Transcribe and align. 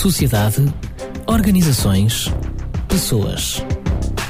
sociedade, 0.00 0.64
organizações, 1.26 2.32
pessoas. 2.88 3.62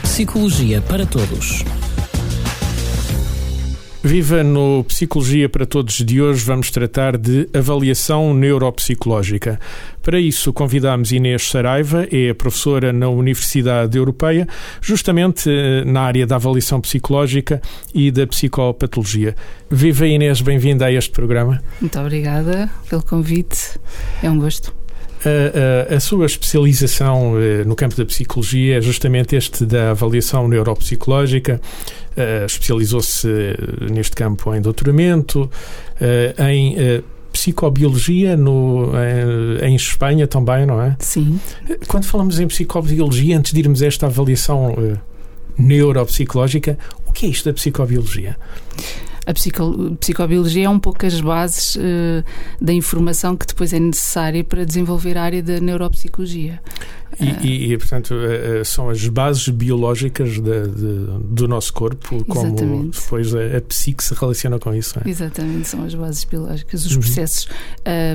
Psicologia 0.02 0.82
para 0.82 1.06
todos. 1.06 1.64
Viva 4.02 4.42
no 4.42 4.82
Psicologia 4.82 5.48
para 5.48 5.64
Todos 5.64 6.04
de 6.04 6.20
hoje, 6.20 6.44
vamos 6.44 6.72
tratar 6.72 7.16
de 7.16 7.48
avaliação 7.54 8.34
neuropsicológica. 8.34 9.60
Para 10.02 10.18
isso, 10.18 10.52
convidamos 10.52 11.12
Inês 11.12 11.48
Saraiva, 11.48 12.04
é 12.10 12.34
professora 12.34 12.92
na 12.92 13.08
Universidade 13.08 13.96
Europeia, 13.96 14.48
justamente 14.80 15.48
eh, 15.48 15.84
na 15.84 16.00
área 16.00 16.26
da 16.26 16.34
avaliação 16.34 16.80
psicológica 16.80 17.62
e 17.94 18.10
da 18.10 18.26
psicopatologia. 18.26 19.36
Viva 19.70 20.04
Inês, 20.04 20.40
bem-vinda 20.40 20.86
a 20.86 20.92
este 20.92 21.12
programa. 21.12 21.62
Muito 21.80 22.00
obrigada 22.00 22.68
pelo 22.88 23.04
convite, 23.04 23.78
é 24.20 24.28
um 24.28 24.36
gosto. 24.40 24.79
A, 25.24 25.92
a, 25.92 25.96
a, 25.96 26.00
sua 26.00 26.24
especialização 26.24 27.34
uh, 27.34 27.66
no 27.66 27.76
campo 27.76 27.94
da 27.94 28.06
psicologia 28.06 28.78
é 28.78 28.80
justamente 28.80 29.36
este 29.36 29.66
da 29.66 29.90
avaliação 29.90 30.48
neuropsicológica. 30.48 31.60
Uh, 32.16 32.46
Especializou-se 32.46 33.26
uh, 33.28 33.92
neste 33.92 34.16
campo 34.16 34.54
em 34.54 34.60
doutoramento, 34.60 35.50
em 36.38 37.02
psicobiologia 37.30 38.36
no, 38.36 38.92
em, 39.62 39.68
em, 39.68 39.76
Espanha 39.76 40.26
também, 40.26 40.64
não 40.64 40.80
é? 40.80 40.96
Sim. 40.98 41.38
Quando 41.86 42.04
falamos 42.04 42.40
em 42.40 42.48
psicobiologia, 42.48 43.36
antes 43.38 43.52
de 43.52 43.60
irmos 43.60 43.82
a 43.82 43.86
esta 43.86 44.06
avaliação 44.06 44.74
neuropsicológica, 45.58 46.78
o 47.06 47.12
que 47.12 47.26
é 47.26 47.28
isto 47.28 47.44
da 47.44 47.52
psicobiologia? 47.52 48.36
A 49.30 49.32
psico, 49.32 49.96
psicobiologia 50.00 50.66
é 50.66 50.68
um 50.68 50.78
pouco 50.78 51.06
as 51.06 51.20
bases 51.20 51.76
uh, 51.76 52.24
da 52.60 52.72
informação 52.72 53.36
que 53.36 53.46
depois 53.46 53.72
é 53.72 53.78
necessária 53.78 54.42
para 54.42 54.64
desenvolver 54.64 55.16
a 55.16 55.22
área 55.22 55.42
da 55.42 55.60
neuropsicologia. 55.60 56.60
E, 57.18 57.24
uh, 57.24 57.36
e, 57.44 57.72
e 57.72 57.78
portanto, 57.78 58.12
uh, 58.12 58.64
são 58.64 58.90
as 58.90 59.06
bases 59.06 59.48
biológicas 59.48 60.32
de, 60.32 60.40
de, 60.40 61.06
do 61.24 61.46
nosso 61.46 61.72
corpo, 61.72 62.24
como 62.24 62.46
exatamente. 62.46 63.00
depois 63.00 63.34
a, 63.34 63.58
a 63.58 63.60
psique 63.60 64.02
se 64.02 64.14
relaciona 64.14 64.58
com 64.58 64.74
isso. 64.74 64.98
É? 64.98 65.08
Exatamente, 65.08 65.68
são 65.68 65.84
as 65.84 65.94
bases 65.94 66.24
biológicas, 66.24 66.84
os 66.84 66.92
uhum. 66.92 67.00
processos 67.00 67.48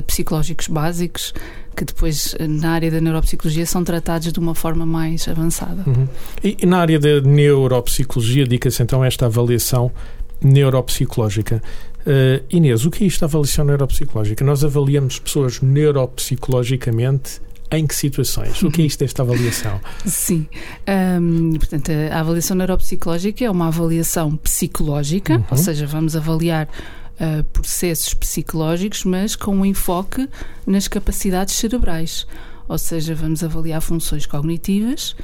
psicológicos 0.06 0.68
básicos 0.68 1.32
que 1.74 1.84
depois 1.84 2.34
na 2.40 2.70
área 2.70 2.90
da 2.90 3.02
neuropsicologia 3.02 3.66
são 3.66 3.84
tratados 3.84 4.32
de 4.32 4.38
uma 4.38 4.54
forma 4.54 4.86
mais 4.86 5.28
avançada. 5.28 5.82
Uhum. 5.86 6.08
E, 6.42 6.56
e, 6.62 6.66
na 6.66 6.78
área 6.78 6.98
da 6.98 7.20
neuropsicologia, 7.20 8.44
dedica-se 8.44 8.82
então 8.82 9.02
a 9.02 9.06
esta 9.06 9.26
avaliação 9.26 9.92
neuropsicológica. 10.42 11.62
Uh, 12.06 12.44
Inês, 12.50 12.84
o 12.84 12.90
que 12.90 13.04
é 13.04 13.06
isto 13.06 13.20
da 13.20 13.26
avaliação 13.26 13.64
neuropsicológica? 13.64 14.44
Nós 14.44 14.62
avaliamos 14.62 15.18
pessoas 15.18 15.60
neuropsicologicamente 15.60 17.40
em 17.70 17.86
que 17.86 17.94
situações? 17.94 18.62
O 18.62 18.70
que 18.70 18.82
é 18.82 18.86
isto 18.86 19.00
desta 19.00 19.22
avaliação? 19.22 19.80
Sim. 20.06 20.46
Um, 21.20 21.54
portanto, 21.54 21.90
a 22.12 22.20
avaliação 22.20 22.56
neuropsicológica 22.56 23.44
é 23.44 23.50
uma 23.50 23.68
avaliação 23.68 24.36
psicológica, 24.36 25.34
uhum. 25.34 25.44
ou 25.50 25.56
seja, 25.56 25.86
vamos 25.86 26.14
avaliar 26.14 26.68
uh, 27.20 27.42
processos 27.52 28.14
psicológicos, 28.14 29.04
mas 29.04 29.34
com 29.34 29.56
um 29.56 29.64
enfoque 29.64 30.28
nas 30.66 30.86
capacidades 30.86 31.54
cerebrais. 31.54 32.26
Ou 32.68 32.78
seja, 32.78 33.14
vamos 33.14 33.44
avaliar 33.44 33.80
funções 33.80 34.26
cognitivas, 34.26 35.14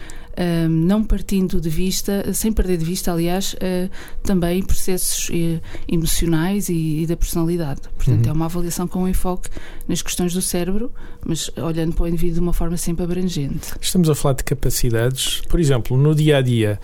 não 0.70 1.05
partindo 1.05 1.61
de 1.61 1.69
vista, 1.69 2.33
sem 2.33 2.52
perder 2.52 2.78
de 2.78 2.84
vista, 2.84 3.12
aliás, 3.12 3.55
uh, 3.55 3.91
também 4.22 4.62
processos 4.62 5.28
uh, 5.28 5.61
emocionais 5.88 6.69
e, 6.69 7.02
e, 7.02 7.06
da 7.06 7.16
personalidade. 7.16 7.83
Portanto, 7.97 8.25
uhum. 8.25 8.30
é 8.30 8.33
uma 8.33 8.47
avaliação 8.47 8.88
com 8.88 9.03
um 9.03 9.08
enfoque 9.08 9.50
nas 9.86 10.03
questões 10.03 10.33
do 10.33 10.42
cérebro, 10.42 10.92
mas 11.25 11.50
olhando 11.56 11.94
para 11.94 12.05
o 12.05 12.08
indivíduo 12.08 12.34
de 12.34 12.41
uma 12.41 12.53
forma 12.53 12.77
sempre 12.77 13.05
abrangente. 13.05 13.72
Estamos 13.80 14.08
a 14.08 14.14
falar 14.14 14.34
de 14.34 14.44
capacidades, 14.44 15.42
por 15.48 15.60
exemplo, 15.60 15.97
no 15.97 16.14
dia 16.14 16.38
a 16.38 16.42
dia. 16.42 16.80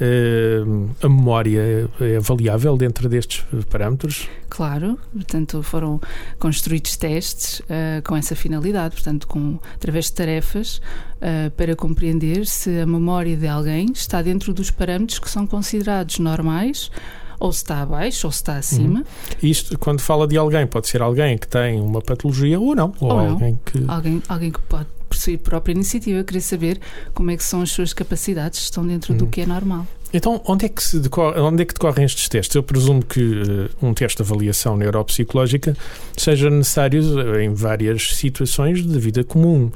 Uh, 0.00 0.88
a 1.02 1.08
memória 1.08 1.90
é 2.00 2.16
avaliável 2.16 2.76
dentro 2.76 3.08
destes 3.08 3.44
parâmetros? 3.68 4.28
Claro, 4.48 4.96
portanto 5.12 5.60
foram 5.62 6.00
construídos 6.38 6.96
testes 6.96 7.60
uh, 7.60 8.00
com 8.04 8.16
essa 8.16 8.36
finalidade, 8.36 8.94
portanto 8.94 9.26
com 9.26 9.58
através 9.74 10.06
de 10.06 10.12
tarefas 10.12 10.80
uh, 11.16 11.50
para 11.56 11.74
compreender 11.74 12.46
se 12.46 12.80
a 12.80 12.86
memória 12.86 13.36
de 13.36 13.48
alguém 13.48 13.86
está 13.92 14.22
dentro 14.22 14.54
dos 14.54 14.70
parâmetros 14.70 15.18
que 15.18 15.28
são 15.28 15.46
considerados 15.46 16.20
normais 16.20 16.92
ou 17.40 17.52
se 17.52 17.58
está 17.58 17.82
abaixo 17.82 18.26
ou 18.26 18.32
se 18.32 18.38
está 18.38 18.56
acima. 18.56 19.00
Uhum. 19.00 19.04
Isto, 19.42 19.78
quando 19.78 20.00
fala 20.00 20.26
de 20.26 20.36
alguém, 20.36 20.66
pode 20.66 20.88
ser 20.88 21.02
alguém 21.02 21.36
que 21.36 21.48
tem 21.48 21.80
uma 21.80 22.00
patologia 22.00 22.58
ou 22.58 22.74
não, 22.74 22.92
ou, 23.00 23.10
ou 23.10 23.18
alguém 23.18 23.52
não. 23.52 23.58
que 23.64 23.90
alguém, 23.90 24.22
alguém 24.28 24.50
que 24.50 24.60
pode 24.60 24.86
por 25.08 25.16
sua 25.16 25.36
própria 25.38 25.72
iniciativa, 25.72 26.22
querer 26.22 26.40
saber 26.40 26.80
como 27.14 27.30
é 27.30 27.36
que 27.36 27.44
são 27.44 27.62
as 27.62 27.70
suas 27.70 27.92
capacidades, 27.92 28.60
estão 28.60 28.86
dentro 28.86 29.14
do 29.14 29.24
uhum. 29.24 29.30
que 29.30 29.40
é 29.40 29.46
normal. 29.46 29.86
Então, 30.12 30.40
onde 30.46 30.64
é, 30.64 30.68
que 30.68 30.98
decorre, 30.98 31.38
onde 31.40 31.62
é 31.62 31.66
que 31.66 31.74
decorrem 31.74 32.04
estes 32.04 32.28
testes? 32.28 32.54
Eu 32.54 32.62
presumo 32.62 33.04
que 33.04 33.20
uh, 33.20 33.70
um 33.82 33.92
teste 33.92 34.22
de 34.22 34.30
avaliação 34.30 34.76
neuropsicológica 34.76 35.76
seja 36.16 36.48
necessário 36.48 37.20
eh, 37.20 37.44
em 37.44 37.52
várias 37.52 38.16
situações 38.16 38.82
de 38.86 38.98
vida 38.98 39.22
comum. 39.22 39.70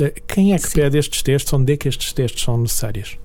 Uh, 0.00 0.12
quem 0.26 0.54
é 0.54 0.58
que 0.58 0.68
Sim. 0.68 0.80
pede 0.80 0.98
estes 0.98 1.22
testes? 1.22 1.52
Onde 1.52 1.72
é 1.72 1.76
que 1.76 1.88
estes 1.88 2.12
testes 2.12 2.42
são 2.42 2.58
necessários? 2.58 3.16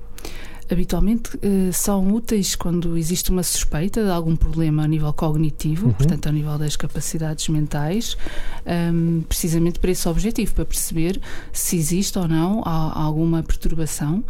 Habitualmente 0.72 1.36
uh, 1.38 1.74
são 1.74 2.08
úteis 2.14 2.56
quando 2.56 2.98
existe 2.98 3.30
uma 3.30 3.44
suspeita 3.44 4.04
de 4.04 4.10
algum 4.10 4.36
problema 4.36 4.84
a 4.84 4.88
nível 4.88 5.12
cognitivo, 5.14 5.88
uhum. 5.88 5.94
portanto, 5.94 6.28
a 6.28 6.32
nível 6.32 6.58
das 6.58 6.76
capacidades 6.76 7.48
mentais, 7.50 8.18
um, 8.66 8.72
ehm, 8.72 9.22
precisamente 9.22 9.80
para 9.80 9.92
esse 9.92 10.08
objetivo, 10.08 10.54
para 10.54 10.66
perceber 10.66 11.20
se 11.52 11.76
existe 11.76 12.18
ou 12.18 12.28
não 12.28 12.62
alguma 12.66 13.44
perturbação. 13.44 14.24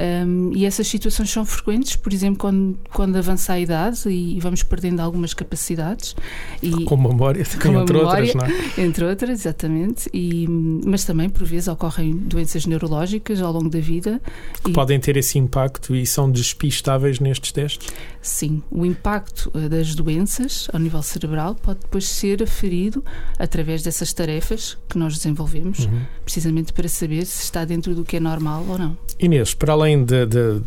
Um, 0.00 0.50
e 0.54 0.66
essas 0.66 0.86
situações 0.86 1.30
são 1.30 1.44
frequentes, 1.44 1.94
por 1.96 2.12
exemplo, 2.12 2.38
quando, 2.38 2.78
quando 2.92 3.16
avança 3.16 3.52
a 3.52 3.60
idade 3.60 4.08
e, 4.08 4.38
vamos 4.40 4.62
perdendo 4.62 5.00
algumas 5.00 5.32
capacidades. 5.34 6.16
E, 6.62 6.70
com 6.84 6.96
memória, 6.96 7.44
com 7.44 7.80
entre 7.80 7.98
memória, 7.98 8.32
outras, 8.32 8.34
não 8.34 8.44
é? 8.44 8.84
Entre 8.84 9.04
outras, 9.04 9.30
exatamente. 9.30 10.08
E, 10.12 10.46
mas 10.48 11.04
também, 11.04 11.28
por 11.28 11.46
vezes, 11.46 11.68
ocorrem 11.68 12.12
doenças 12.16 12.66
neurológicas 12.66 13.40
ao 13.40 13.52
longo 13.52 13.68
da 13.68 13.80
vida. 13.80 14.20
Que 14.62 14.70
e, 14.70 14.74
podem 14.74 14.98
ter 14.98 15.16
esse 15.16 15.38
impacto 15.38 15.94
e 15.94 16.04
são 16.06 16.30
despistáveis 16.30 17.20
nestes 17.20 17.52
testes? 17.52 17.88
Sim. 18.20 18.62
O 18.70 18.84
impacto 18.84 19.50
eh, 19.54 19.68
das 19.68 19.94
doenças 19.94 20.68
ao 20.72 20.80
nível 20.80 21.02
cerebral 21.02 21.54
pode 21.54 21.80
depois 21.80 22.08
ser 22.08 22.42
aferido 22.42 23.04
através 23.38 23.82
dessas 23.82 24.12
tarefas 24.12 24.78
que 24.88 24.98
nós 24.98 25.14
desenvolvemos, 25.16 25.80
uhum. 25.80 26.02
precisamente 26.24 26.72
para 26.72 26.88
saber 26.88 27.26
se 27.26 27.42
está 27.42 27.64
dentro 27.64 27.94
do 27.94 28.04
que 28.04 28.16
é 28.16 28.20
normal 28.20 28.64
ou 28.68 28.78
não. 28.78 28.96
Inês, 29.18 29.54
para 29.54 29.72
além 29.72 29.83
além 29.84 30.02
de, 30.02 30.26
de, 30.26 30.62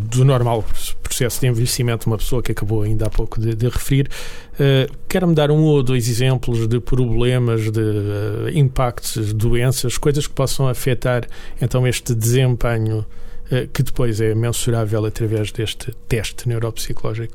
do 0.00 0.24
normal 0.24 0.64
processo 1.02 1.40
de 1.40 1.46
envelhecimento, 1.46 2.06
uma 2.06 2.16
pessoa 2.16 2.42
que 2.42 2.52
acabou 2.52 2.82
ainda 2.82 3.06
há 3.06 3.10
pouco 3.10 3.38
de, 3.38 3.54
de 3.54 3.68
referir, 3.68 4.08
uh, 4.54 4.92
quer-me 5.08 5.34
dar 5.34 5.50
um 5.50 5.62
ou 5.62 5.82
dois 5.82 6.08
exemplos 6.08 6.66
de 6.66 6.80
problemas, 6.80 7.70
de 7.70 7.80
uh, 7.80 8.48
impactos, 8.54 9.32
doenças, 9.34 9.98
coisas 9.98 10.26
que 10.26 10.32
possam 10.32 10.66
afetar 10.66 11.26
então 11.60 11.86
este 11.86 12.14
desempenho 12.14 13.00
uh, 13.00 13.68
que 13.72 13.82
depois 13.82 14.20
é 14.20 14.34
mensurável 14.34 15.04
através 15.04 15.52
deste 15.52 15.92
teste 16.08 16.48
neuropsicológico? 16.48 17.34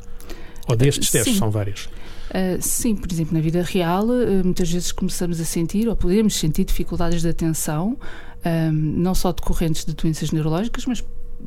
Ou 0.67 0.75
destes 0.75 1.11
testes, 1.11 1.33
Sim. 1.33 1.39
são 1.39 1.51
vários. 1.51 1.87
Uh, 2.27 2.59
sim, 2.59 2.93
por 2.93 3.09
exemplo, 3.09 3.33
na 3.33 3.39
vida 3.39 3.61
real, 3.61 4.05
uh, 4.05 4.43
muitas 4.43 4.69
vezes 4.69 4.91
começamos 4.91 5.39
a 5.39 5.45
sentir 5.45 5.87
ou 5.87 5.95
podemos 5.95 6.35
sentir 6.35 6.65
dificuldades 6.65 7.21
de 7.21 7.29
atenção, 7.29 7.97
um, 8.45 8.71
não 8.71 9.15
só 9.15 9.31
decorrentes 9.31 9.85
de 9.85 9.93
doenças 9.93 10.31
neurológicas, 10.31 10.85
mas 10.85 11.01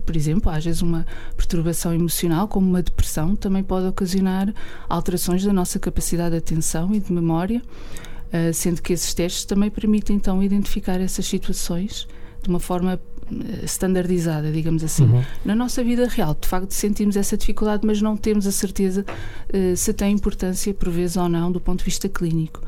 por 0.05 0.17
exemplo, 0.17 0.51
às 0.51 0.65
vezes 0.65 0.83
uma 0.83 1.07
perturbação 1.37 1.93
emocional, 1.93 2.49
como 2.49 2.69
uma 2.69 2.83
depressão, 2.83 3.35
também 3.35 3.63
pode 3.63 3.87
ocasionar 3.87 4.53
alterações 4.89 5.45
da 5.45 5.53
nossa 5.53 5.79
capacidade 5.79 6.31
de 6.31 6.37
atenção 6.39 6.95
e 6.95 7.01
de 7.01 7.13
memória, 7.13 7.61
uh, 7.61 8.53
sendo 8.53 8.81
que 8.83 8.93
esses 8.93 9.13
testes 9.15 9.45
também 9.45 9.71
permitem 9.71 10.17
então 10.17 10.43
identificar 10.43 11.01
essas 11.01 11.27
situações 11.27 12.07
de 12.43 12.49
uma 12.49 12.61
forma 12.61 12.99
eh, 13.31 13.65
standardizada, 13.65 14.51
digamos 14.51 14.83
assim. 14.83 15.05
Uhum. 15.05 15.23
Na 15.45 15.55
nossa 15.55 15.85
vida 15.85 16.09
real, 16.09 16.35
de 16.41 16.49
facto, 16.49 16.73
sentimos 16.73 17.17
essa 17.17 17.37
dificuldade, 17.37 17.87
mas 17.87 18.01
não 18.01 18.17
temos 18.17 18.47
a 18.47 18.53
certeza 18.53 19.05
uh, 19.53 19.77
se 19.77 19.93
tem 19.93 20.15
importância, 20.15 20.73
por 20.73 20.91
vezes 20.91 21.17
ou 21.17 21.29
não, 21.29 21.53
do 21.53 21.61
ponto 21.61 21.81
de 21.81 21.85
vista 21.85 22.09
clínico. 22.09 22.63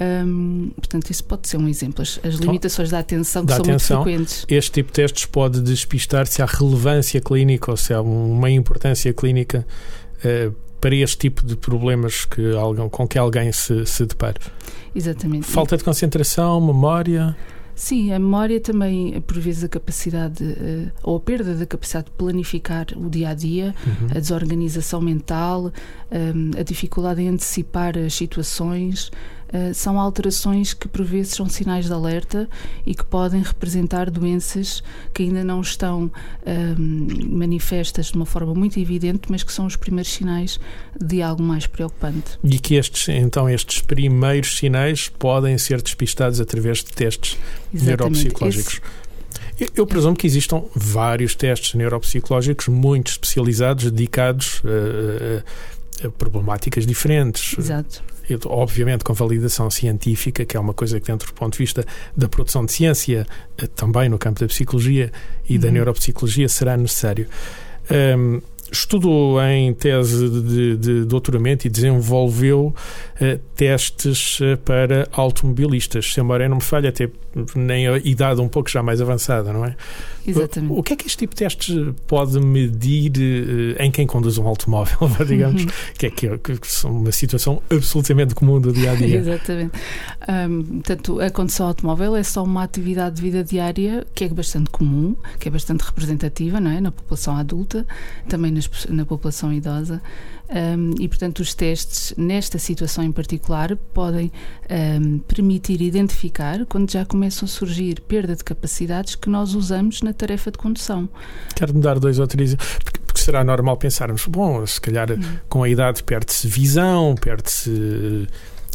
Hum, 0.00 0.70
portanto, 0.76 1.10
isso 1.10 1.22
pode 1.24 1.48
ser 1.48 1.56
um 1.56 1.68
exemplo. 1.68 2.02
As, 2.02 2.18
as 2.24 2.34
então, 2.34 2.46
limitações 2.46 2.90
da 2.90 2.98
atenção 2.98 3.42
que 3.42 3.48
da 3.48 3.56
são 3.56 3.64
atenção, 3.64 3.96
muito 3.98 4.10
frequentes. 4.10 4.46
Este 4.48 4.70
tipo 4.72 4.88
de 4.88 4.94
testes 4.94 5.26
pode 5.26 5.60
despistar 5.60 6.26
se 6.26 6.42
há 6.42 6.46
relevância 6.46 7.20
clínica 7.20 7.70
ou 7.70 7.76
se 7.76 7.94
há 7.94 8.00
uma 8.00 8.50
importância 8.50 9.12
clínica 9.12 9.66
uh, 10.18 10.54
para 10.80 10.94
este 10.96 11.16
tipo 11.16 11.46
de 11.46 11.56
problemas 11.56 12.24
que 12.24 12.54
alguém, 12.54 12.88
com 12.88 13.08
que 13.08 13.18
alguém 13.18 13.52
se, 13.52 13.86
se 13.86 14.04
depare. 14.04 14.38
Exatamente. 14.94 15.46
Falta 15.46 15.76
de 15.76 15.84
concentração, 15.84 16.60
memória. 16.60 17.36
Sim, 17.74 18.12
a 18.12 18.18
memória 18.20 18.60
também, 18.60 19.20
por 19.22 19.38
vezes, 19.38 19.64
a 19.64 19.68
capacidade 19.68 20.44
uh, 20.44 20.92
ou 21.02 21.16
a 21.16 21.20
perda 21.20 21.54
da 21.54 21.66
capacidade 21.66 22.06
de 22.06 22.12
planificar 22.12 22.86
o 22.96 23.10
dia 23.10 23.30
a 23.30 23.34
dia, 23.34 23.74
uhum. 23.84 24.08
a 24.10 24.20
desorganização 24.20 25.00
mental, 25.00 25.72
um, 26.12 26.50
a 26.58 26.62
dificuldade 26.62 27.22
em 27.22 27.30
antecipar 27.30 27.98
as 27.98 28.14
situações, 28.14 29.10
são 29.72 30.00
alterações 30.00 30.74
que 30.74 30.88
por 30.88 31.04
vezes 31.04 31.34
são 31.34 31.48
sinais 31.48 31.86
de 31.86 31.92
alerta 31.92 32.48
e 32.84 32.94
que 32.94 33.04
podem 33.04 33.42
representar 33.42 34.10
doenças 34.10 34.82
que 35.12 35.22
ainda 35.22 35.44
não 35.44 35.60
estão 35.60 36.06
uh, 36.06 37.30
manifestas 37.30 38.06
de 38.06 38.14
uma 38.16 38.26
forma 38.26 38.54
muito 38.54 38.78
evidente, 38.80 39.30
mas 39.30 39.42
que 39.42 39.52
são 39.52 39.66
os 39.66 39.76
primeiros 39.76 40.12
sinais 40.12 40.58
de 41.00 41.22
algo 41.22 41.42
mais 41.42 41.66
preocupante. 41.66 42.38
E 42.42 42.58
que 42.58 42.74
estes, 42.74 43.08
então, 43.08 43.48
estes 43.48 43.80
primeiros 43.80 44.56
sinais 44.56 45.08
podem 45.08 45.56
ser 45.58 45.80
despistados 45.80 46.40
através 46.40 46.78
de 46.78 46.92
testes 46.92 47.38
Exatamente. 47.72 47.86
neuropsicológicos. 47.86 48.74
Esse 48.74 49.04
eu 49.76 49.86
presumo 49.86 50.16
que 50.16 50.26
existam 50.26 50.64
vários 50.74 51.34
testes 51.34 51.74
neuropsicológicos 51.74 52.68
muito 52.68 53.12
especializados, 53.12 53.90
dedicados 53.90 54.62
a, 54.64 56.04
a, 56.04 56.08
a 56.08 56.10
problemáticas 56.10 56.84
diferentes. 56.84 57.56
Exato. 57.56 58.02
Obviamente 58.46 59.04
com 59.04 59.12
validação 59.12 59.70
científica, 59.70 60.44
que 60.44 60.56
é 60.56 60.60
uma 60.60 60.74
coisa 60.74 60.98
que, 61.00 61.06
dentro 61.06 61.28
do 61.28 61.34
ponto 61.34 61.52
de 61.52 61.58
vista 61.58 61.84
da 62.16 62.28
produção 62.28 62.64
de 62.64 62.72
ciência, 62.72 63.26
eh, 63.58 63.66
também 63.66 64.08
no 64.08 64.18
campo 64.18 64.40
da 64.40 64.46
psicologia 64.46 65.12
e 65.48 65.54
uhum. 65.54 65.60
da 65.60 65.70
neuropsicologia, 65.70 66.48
será 66.48 66.76
necessário. 66.76 67.28
Um, 67.90 68.40
estudou 68.74 69.40
em 69.42 69.72
tese 69.72 70.28
de, 70.28 70.76
de 70.76 71.04
doutoramento 71.04 71.66
e 71.66 71.70
desenvolveu 71.70 72.74
uh, 73.20 73.38
testes 73.54 74.40
uh, 74.40 74.58
para 74.64 75.08
automobilistas. 75.12 76.12
Se 76.12 76.20
a 76.20 76.22
memória 76.22 76.48
não 76.48 76.56
me 76.56 76.62
falha, 76.62 76.88
até 76.88 77.08
nem 77.54 77.88
a 77.88 77.96
idade 77.98 78.40
um 78.40 78.48
pouco 78.48 78.70
já 78.70 78.82
mais 78.82 79.00
avançada, 79.00 79.52
não 79.52 79.64
é? 79.64 79.76
Exatamente. 80.26 80.72
O, 80.72 80.78
o 80.78 80.82
que 80.82 80.92
é 80.92 80.96
que 80.96 81.06
este 81.06 81.18
tipo 81.18 81.34
de 81.34 81.38
testes 81.38 81.76
pode 82.06 82.38
medir 82.40 83.12
uh, 83.12 83.82
em 83.82 83.90
quem 83.90 84.06
conduz 84.06 84.38
um 84.38 84.46
automóvel, 84.46 84.98
digamos, 85.26 85.62
uhum. 85.62 85.70
que 85.96 86.06
é 86.06 86.10
que, 86.10 86.26
é, 86.26 86.38
que 86.38 86.58
são 86.66 86.90
uma 86.92 87.12
situação 87.12 87.62
absolutamente 87.70 88.34
comum 88.34 88.60
do 88.60 88.72
dia 88.72 88.92
a 88.92 88.94
dia? 88.94 89.18
Exatamente. 89.18 89.72
Um, 90.28 90.62
portanto, 90.80 91.20
a 91.20 91.30
condução 91.30 91.68
automóvel 91.68 92.16
é 92.16 92.22
só 92.22 92.42
uma 92.42 92.62
atividade 92.62 93.16
de 93.16 93.22
vida 93.22 93.44
diária 93.44 94.06
que 94.14 94.24
é 94.24 94.28
bastante 94.28 94.70
comum, 94.70 95.16
que 95.38 95.48
é 95.48 95.50
bastante 95.50 95.82
representativa, 95.82 96.60
não 96.60 96.70
é? 96.70 96.80
Na 96.80 96.90
população 96.90 97.36
adulta, 97.36 97.86
também 98.28 98.50
nas, 98.50 98.63
na 98.88 99.04
população 99.04 99.52
idosa. 99.52 100.00
Um, 100.48 100.94
e, 101.00 101.08
portanto, 101.08 101.40
os 101.40 101.54
testes, 101.54 102.12
nesta 102.16 102.58
situação 102.58 103.02
em 103.02 103.10
particular, 103.10 103.74
podem 103.94 104.30
um, 105.00 105.18
permitir 105.20 105.80
identificar 105.80 106.66
quando 106.66 106.90
já 106.90 107.04
começam 107.04 107.46
a 107.46 107.48
surgir 107.48 108.00
perda 108.02 108.36
de 108.36 108.44
capacidades 108.44 109.14
que 109.14 109.30
nós 109.30 109.54
usamos 109.54 110.02
na 110.02 110.12
tarefa 110.12 110.50
de 110.50 110.58
condução. 110.58 111.08
Quero-me 111.56 111.80
dar 111.80 111.98
dois 111.98 112.18
ou 112.18 112.26
três. 112.26 112.54
Porque, 112.54 113.00
porque, 113.06 113.20
será 113.20 113.42
normal 113.42 113.76
pensarmos, 113.78 114.26
bom, 114.26 114.66
se 114.66 114.80
calhar 114.80 115.10
hum. 115.12 115.22
com 115.48 115.62
a 115.62 115.68
idade 115.68 116.02
perde-se 116.02 116.46
visão, 116.46 117.14
perde-se 117.14 118.28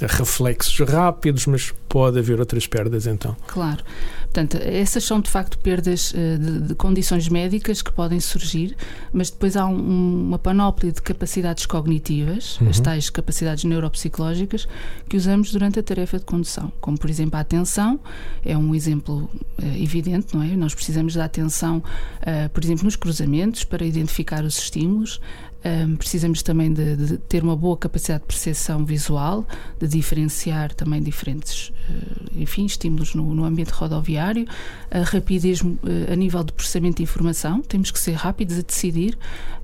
reflexos 0.08 0.80
rápidos, 0.88 1.46
mas 1.46 1.74
pode 1.88 2.20
haver 2.20 2.40
outras 2.40 2.68
perdas 2.68 3.08
então. 3.08 3.36
Claro. 3.48 3.84
Portanto, 4.24 4.58
essas 4.62 5.04
são 5.04 5.20
de 5.20 5.30
facto 5.30 5.58
perdas 5.58 6.12
uh, 6.12 6.38
de, 6.38 6.60
de, 6.68 6.76
condições 6.76 7.28
médicas 7.28 7.82
que 7.82 7.92
podem 7.92 8.20
surgir, 8.20 8.78
mas 9.12 9.32
depois 9.32 9.58
há 9.58 9.66
um, 9.66 10.28
uma 10.28 10.38
panóplia 10.38 10.92
de 10.92 11.02
capacidades 11.02 11.66
cognitivas, 11.66 12.60
uhum. 12.62 12.70
as 12.70 12.80
tais 12.80 13.10
capacidades 13.10 13.64
neuropsicológicas, 13.64 14.68
que 15.10 15.18
usamos 15.18 15.52
durante 15.52 15.80
a 15.80 15.84
tarefa 15.84 16.20
de 16.20 16.26
condução, 16.26 16.72
como 16.80 16.98
por 16.98 17.10
exemplo 17.10 17.38
a 17.38 17.40
atenção, 17.40 18.00
é 18.46 18.56
um 18.56 18.76
exemplo 18.76 19.28
uh, 19.62 19.84
evidente, 19.84 20.36
não 20.36 20.44
é? 20.44 20.56
Nós 20.56 20.76
precisamos 20.76 21.16
da 21.16 21.26
atenção, 21.26 21.78
uh, 21.78 22.50
por 22.50 22.64
exemplo, 22.64 22.86
nos 22.86 22.96
cruzamentos 22.96 23.64
para 23.64 23.84
identificar 23.84 24.44
os 24.44 24.60
estímulos, 24.60 25.20
um, 25.64 25.98
precisamos 25.98 26.42
também 26.42 26.72
de, 26.72 26.96
de, 26.96 27.18
ter 27.18 27.44
uma 27.44 27.56
boa 27.56 27.76
capacidade 27.76 28.22
de 28.22 28.28
percepção 28.28 28.86
visual, 28.86 29.46
de 29.78 29.88
diferenciar 29.88 30.74
também 30.74 31.02
diferentes, 31.02 31.70
uh, 31.90 32.32
enfim, 32.40 32.66
estímulos 32.66 33.14
no, 33.14 33.36
no, 33.36 33.44
ambiente 33.44 33.72
rodoviário, 33.72 34.48
a 34.90 35.00
rapidez 35.02 35.62
uh, 35.62 35.78
a 36.12 36.16
nível 36.16 36.44
de 36.46 36.54
processamento 36.54 36.98
de 36.98 37.04
informação, 37.04 37.62
temos 37.62 37.92
que 37.92 38.00
ser 38.00 38.14
rápidos 38.14 38.58
a 38.58 38.62
decidir. 38.62 39.18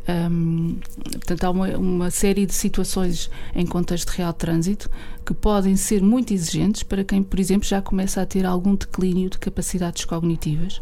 Um, 0.08 0.78
portanto, 1.14 1.44
há 1.46 1.50
uma, 1.50 1.68
uma, 1.78 2.12
série 2.12 2.46
de 2.46 2.54
situações 2.54 3.32
em 3.56 3.66
contexto 3.66 4.12
de 4.12 4.18
real 4.18 4.34
trânsito 4.34 4.88
que 5.26 5.34
podem 5.34 5.76
ser 5.76 6.04
muito 6.04 6.32
exigentes 6.32 6.84
para 6.84 7.04
quem, 7.04 7.24
por 7.24 7.40
exemplo, 7.40 7.68
já 7.68 7.82
começa 7.82 8.22
a 8.22 8.26
ter 8.26 8.46
algum 8.46 8.76
declínio 8.76 9.32
de 9.32 9.40
capacidades 9.40 10.06
cognitivas. 10.06 10.80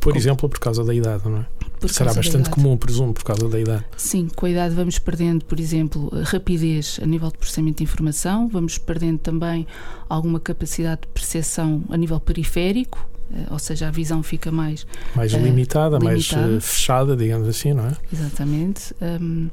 Por 0.00 0.16
exemplo, 0.16 0.48
por 0.48 0.58
causa 0.58 0.82
da 0.82 0.92
idade, 0.92 1.28
não 1.28 1.38
é? 1.38 1.46
Será 1.88 2.12
bastante 2.14 2.50
comum, 2.50 2.76
presumo, 2.76 3.12
por 3.12 3.24
causa 3.24 3.48
da 3.48 3.58
idade. 3.58 3.84
Sim, 3.96 4.28
com 4.34 4.46
a 4.46 4.50
idade 4.50 4.74
vamos 4.74 4.98
perdendo, 4.98 5.44
por 5.44 5.58
exemplo, 5.60 6.10
rapidez 6.24 6.98
a 7.02 7.06
nível 7.06 7.30
de 7.30 7.38
processamento 7.38 7.78
de 7.78 7.84
informação, 7.84 8.48
vamos 8.48 8.78
perdendo 8.78 9.18
também 9.18 9.66
alguma 10.08 10.40
capacidade 10.40 11.02
de 11.02 11.08
percepção 11.08 11.82
a 11.88 11.96
nível 11.96 12.18
periférico, 12.20 13.08
eh, 13.32 13.46
ou 13.50 13.58
seja, 13.58 13.88
a 13.88 13.90
visão 13.90 14.22
fica 14.22 14.50
mais 14.50 14.86
mais 15.14 15.32
uh, 15.32 15.38
limitada, 15.38 15.98
limitada, 15.98 16.00
mais 16.00 16.30
uh, 16.30 16.60
fechada, 16.60 17.16
digamos 17.16 17.48
assim, 17.48 17.72
não 17.72 17.86
é? 17.86 17.92
Exatamente. 18.12 18.94
Um, 19.00 19.48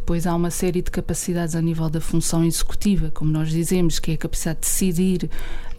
depois 0.00 0.26
há 0.26 0.34
uma 0.34 0.50
série 0.50 0.82
de 0.82 0.90
capacidades 0.90 1.54
a 1.54 1.62
nível 1.62 1.88
da 1.88 2.00
função 2.00 2.44
executiva, 2.44 3.10
como 3.14 3.30
nós 3.30 3.50
dizemos, 3.50 3.98
que 3.98 4.10
é 4.10 4.14
a 4.14 4.18
capacidade 4.18 4.60
de 4.60 4.66
decidir, 4.66 5.30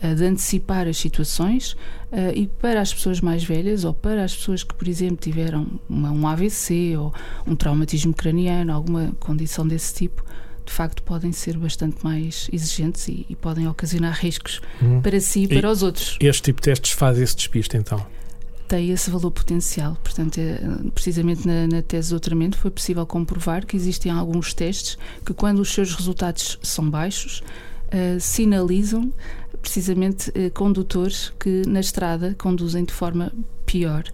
eh, 0.01 0.13
de 0.13 0.23
antecipar 0.23 0.87
as 0.87 0.97
situações. 0.97 1.75
Eh, 2.11 2.33
e 2.35 2.47
para 2.47 2.79
as 2.79 2.93
pessoas 2.93 3.19
mais 3.19 3.43
velhas 3.43 3.83
ou 3.83 3.93
para 3.93 4.23
as 4.23 4.35
pessoas 4.35 4.63
que, 4.63 4.73
por 4.73 4.87
exemplo, 4.87 5.17
tiveram 5.17 5.67
um 5.89 6.27
AVC 6.27 6.95
ou 6.97 7.13
um 7.45 7.55
traumatismo 7.55 8.13
craniano, 8.13 8.71
alguma 8.71 9.11
condição 9.19 9.67
desse 9.67 9.93
tipo, 9.93 10.23
de 10.65 10.71
facto 10.71 11.03
podem 11.03 11.31
ser 11.31 11.57
bastante 11.57 11.97
mais 12.03 12.47
exigentes 12.53 13.07
e, 13.07 13.25
e 13.27 13.35
podem 13.35 13.67
ocasionar 13.67 14.17
riscos 14.17 14.61
hum. 14.81 15.01
para 15.01 15.19
si 15.19 15.43
e 15.43 15.47
para 15.47 15.69
os 15.69 15.83
outros. 15.83 16.17
Este 16.19 16.43
tipo 16.43 16.61
de 16.61 16.65
testes 16.65 16.91
faz 16.91 17.17
esse 17.17 17.35
despiste, 17.35 17.75
então? 17.75 18.05
Tem 18.71 18.89
esse 18.89 19.09
valor 19.09 19.31
potencial. 19.31 19.97
Portanto, 20.01 20.37
é, 20.37 20.57
precisamente 20.95 21.45
na, 21.45 21.67
na, 21.67 21.81
tese 21.81 22.07
de 22.07 22.11
doutoramento 22.11 22.57
foi 22.57 22.71
possível 22.71 23.05
comprovar 23.05 23.65
que 23.65 23.75
existem 23.75 24.09
alguns 24.09 24.53
testes 24.53 24.97
que, 25.25 25.33
quando 25.33 25.59
os 25.59 25.73
seus 25.73 25.93
resultados 25.93 26.57
são 26.63 26.89
baixos, 26.89 27.43
uh, 27.87 28.17
sinalizam 28.17 29.13
precisamente 29.61 30.29
uh, 30.29 30.49
condutores 30.53 31.33
que 31.37 31.63
na 31.67 31.81
estrada 31.81 32.33
conduzem 32.37 32.85
de 32.85 32.93
forma 32.93 33.33
pior. 33.65 34.05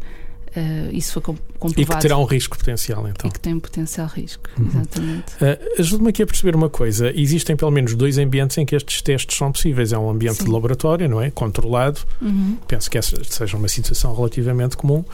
Uh, 0.57 0.89
isso 0.91 1.13
foi 1.13 1.21
comprovado. 1.21 1.81
E 1.81 1.85
que 1.85 2.01
terá 2.01 2.17
um 2.17 2.23
risco 2.23 2.57
potencial, 2.57 3.07
então. 3.07 3.29
E 3.29 3.31
que 3.31 3.39
tem 3.39 3.53
um 3.53 3.59
potencial 3.59 4.07
risco, 4.07 4.49
uhum. 4.57 4.67
exatamente. 4.67 5.33
Uh, 5.35 5.79
Ajude-me 5.79 6.09
aqui 6.09 6.23
a 6.23 6.25
perceber 6.25 6.55
uma 6.55 6.69
coisa. 6.69 7.11
Existem 7.15 7.55
pelo 7.55 7.69
menos 7.69 7.93
dois 7.93 8.17
ambientes 8.17 8.57
em 8.57 8.65
que 8.65 8.75
estes 8.75 9.03
testes 9.03 9.37
são 9.37 9.51
possíveis. 9.51 9.93
É 9.93 9.97
um 9.99 10.09
ambiente 10.09 10.37
Sim. 10.37 10.45
de 10.45 10.51
laboratório, 10.51 11.07
não 11.07 11.21
é? 11.21 11.29
Controlado. 11.29 11.99
Uhum. 12.19 12.57
Penso 12.67 12.89
que 12.89 12.97
essa 12.97 13.23
seja 13.23 13.55
uma 13.55 13.67
situação 13.67 14.15
relativamente 14.15 14.75
comum. 14.75 15.05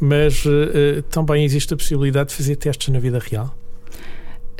Mas 0.00 0.44
uh, 0.46 1.02
também 1.10 1.44
existe 1.44 1.74
a 1.74 1.76
possibilidade 1.76 2.30
de 2.30 2.36
fazer 2.36 2.56
testes 2.56 2.88
na 2.88 2.98
vida 2.98 3.18
real. 3.18 3.54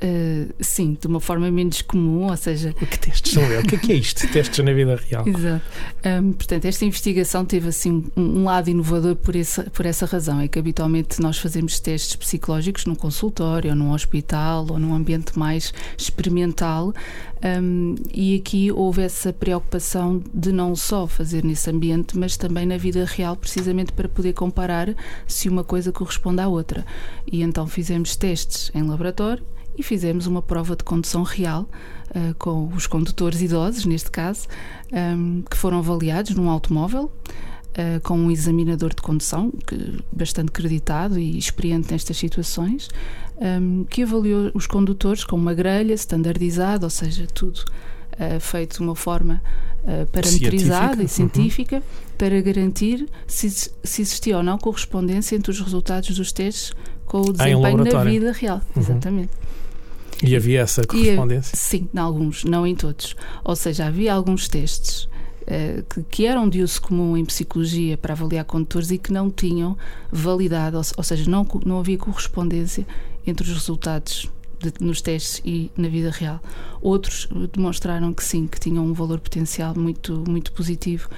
Uh, 0.02 0.52
sim, 0.60 0.96
de 1.00 1.06
uma 1.06 1.20
forma 1.20 1.50
menos 1.50 1.80
comum, 1.80 2.28
ou 2.28 2.36
seja. 2.36 2.74
O 2.82 2.86
que 2.86 2.98
testes 2.98 3.32
são? 3.32 3.42
o 3.42 3.62
que 3.62 3.76
é, 3.76 3.78
que 3.78 3.92
é 3.92 3.94
isto? 3.94 4.28
testes 4.30 4.62
na 4.62 4.72
vida 4.72 4.96
real. 4.96 5.26
Exato. 5.26 5.64
Um, 6.04 6.32
portanto, 6.32 6.66
esta 6.66 6.84
investigação 6.84 7.44
teve 7.46 7.68
assim 7.68 8.04
um, 8.14 8.40
um, 8.40 8.44
lado 8.44 8.68
inovador 8.68 9.16
por 9.16 9.34
essa, 9.34 9.64
por 9.64 9.86
essa 9.86 10.04
razão. 10.04 10.40
É 10.40 10.48
que 10.48 10.58
habitualmente 10.58 11.20
nós 11.20 11.38
fazemos 11.38 11.80
testes 11.80 12.14
psicológicos 12.14 12.84
num 12.84 12.94
consultório, 12.94 13.70
ou 13.70 13.76
num 13.76 13.92
hospital, 13.92 14.66
ou 14.68 14.78
num 14.78 14.94
ambiente 14.94 15.38
mais 15.38 15.72
experimental. 15.96 16.92
Um, 17.42 17.94
e 18.12 18.36
aqui 18.36 18.70
houve 18.70 19.02
essa 19.02 19.32
preocupação 19.32 20.22
de 20.32 20.52
não 20.52 20.76
só 20.76 21.06
fazer 21.06 21.42
nesse 21.42 21.70
ambiente, 21.70 22.18
mas 22.18 22.36
também 22.36 22.66
na 22.66 22.76
vida 22.76 23.04
real, 23.06 23.34
precisamente 23.34 23.92
para 23.92 24.08
poder 24.08 24.34
comparar 24.34 24.94
se 25.26 25.48
uma 25.48 25.64
coisa 25.64 25.90
corresponde 25.90 26.42
à 26.42 26.48
outra. 26.48 26.84
E 27.30 27.42
então 27.42 27.66
fizemos 27.66 28.14
testes 28.14 28.70
em 28.74 28.82
laboratório 28.82 29.42
e 29.76 29.82
fizemos 29.82 30.26
uma 30.26 30.42
prova 30.42 30.74
de 30.74 30.84
condução 30.84 31.22
real 31.22 31.68
uh, 32.10 32.34
com 32.38 32.68
os 32.74 32.86
condutores 32.86 33.40
idosos, 33.40 33.84
neste 33.84 34.10
caso, 34.10 34.46
um, 34.92 34.96
ehm, 34.96 35.42
que 35.50 35.56
foram 35.56 35.78
avaliados 35.78 36.34
num 36.34 36.48
automóvel. 36.48 37.10
Uh, 37.78 38.00
com 38.00 38.18
um 38.18 38.30
examinador 38.30 38.94
de 38.94 39.02
condução 39.02 39.52
que, 39.66 40.02
bastante 40.10 40.50
creditado 40.50 41.18
e 41.18 41.36
experiente 41.36 41.92
nestas 41.92 42.16
situações, 42.16 42.88
um, 43.36 43.44
ehm, 43.44 43.84
que 43.84 44.02
avaliou 44.02 44.50
os 44.54 44.66
condutores 44.66 45.24
com 45.24 45.36
uma 45.36 45.52
grelha 45.52 45.92
standardizada, 45.92 46.86
ou 46.86 46.90
seja, 46.90 47.26
tudo 47.34 47.62
uh, 48.16 48.40
feito 48.40 48.76
de 48.76 48.82
uma 48.82 48.96
forma 48.96 49.42
uh, 49.82 50.06
parametrizada 50.06 50.96
científica. 50.96 51.04
e 51.04 51.08
científica, 51.08 51.76
uhum. 51.76 51.82
para 52.16 52.40
garantir 52.40 53.06
se, 53.26 53.50
se 53.50 54.02
existia 54.02 54.36
ou 54.38 54.42
não 54.42 54.58
correspondência 54.58 55.36
entre 55.36 55.50
os 55.50 55.60
resultados 55.60 56.16
dos 56.16 56.32
testes 56.32 56.72
com 57.04 57.20
o 57.20 57.32
desempenho 57.32 57.84
na 57.84 58.04
vida 58.04 58.32
real. 58.32 58.60
Uhum. 58.74 58.82
Exatamente. 58.82 59.30
E 60.22 60.34
havia 60.34 60.60
essa 60.60 60.84
correspondência? 60.84 61.54
E, 61.54 61.58
sim, 61.58 61.88
em 61.92 61.98
alguns, 61.98 62.44
não 62.44 62.66
em 62.66 62.74
todos. 62.74 63.14
Ou 63.44 63.54
seja, 63.54 63.86
havia 63.86 64.14
alguns 64.14 64.48
testes 64.48 65.04
uh, 65.42 65.82
que, 65.88 66.02
que, 66.04 66.26
eram 66.26 66.48
de 66.48 66.62
uso 66.62 66.80
comum 66.80 67.16
em 67.16 67.24
psicologia 67.24 67.96
para 67.96 68.14
avaliar 68.14 68.44
condutores 68.44 68.90
e 68.90 68.98
que 68.98 69.12
não 69.12 69.30
tinham 69.30 69.76
validade, 70.10 70.76
ou, 70.76 70.82
ou 70.96 71.04
seja, 71.04 71.28
não, 71.30 71.46
não 71.64 71.78
havia 71.78 71.98
correspondência 71.98 72.86
entre 73.26 73.46
os 73.46 73.52
resultados 73.52 74.30
de, 74.58 74.72
nos 74.80 75.00
testes 75.00 75.40
e 75.44 75.70
na 75.76 75.88
vida 75.88 76.10
real. 76.10 76.40
Outros 76.80 77.28
demonstraram 77.52 78.12
que 78.12 78.24
sim, 78.24 78.46
que 78.46 78.58
tinham 78.58 78.84
um 78.84 78.92
valor 78.92 79.20
potencial 79.20 79.74
muito, 79.76 80.24
muito 80.28 80.52
positivo, 80.52 81.08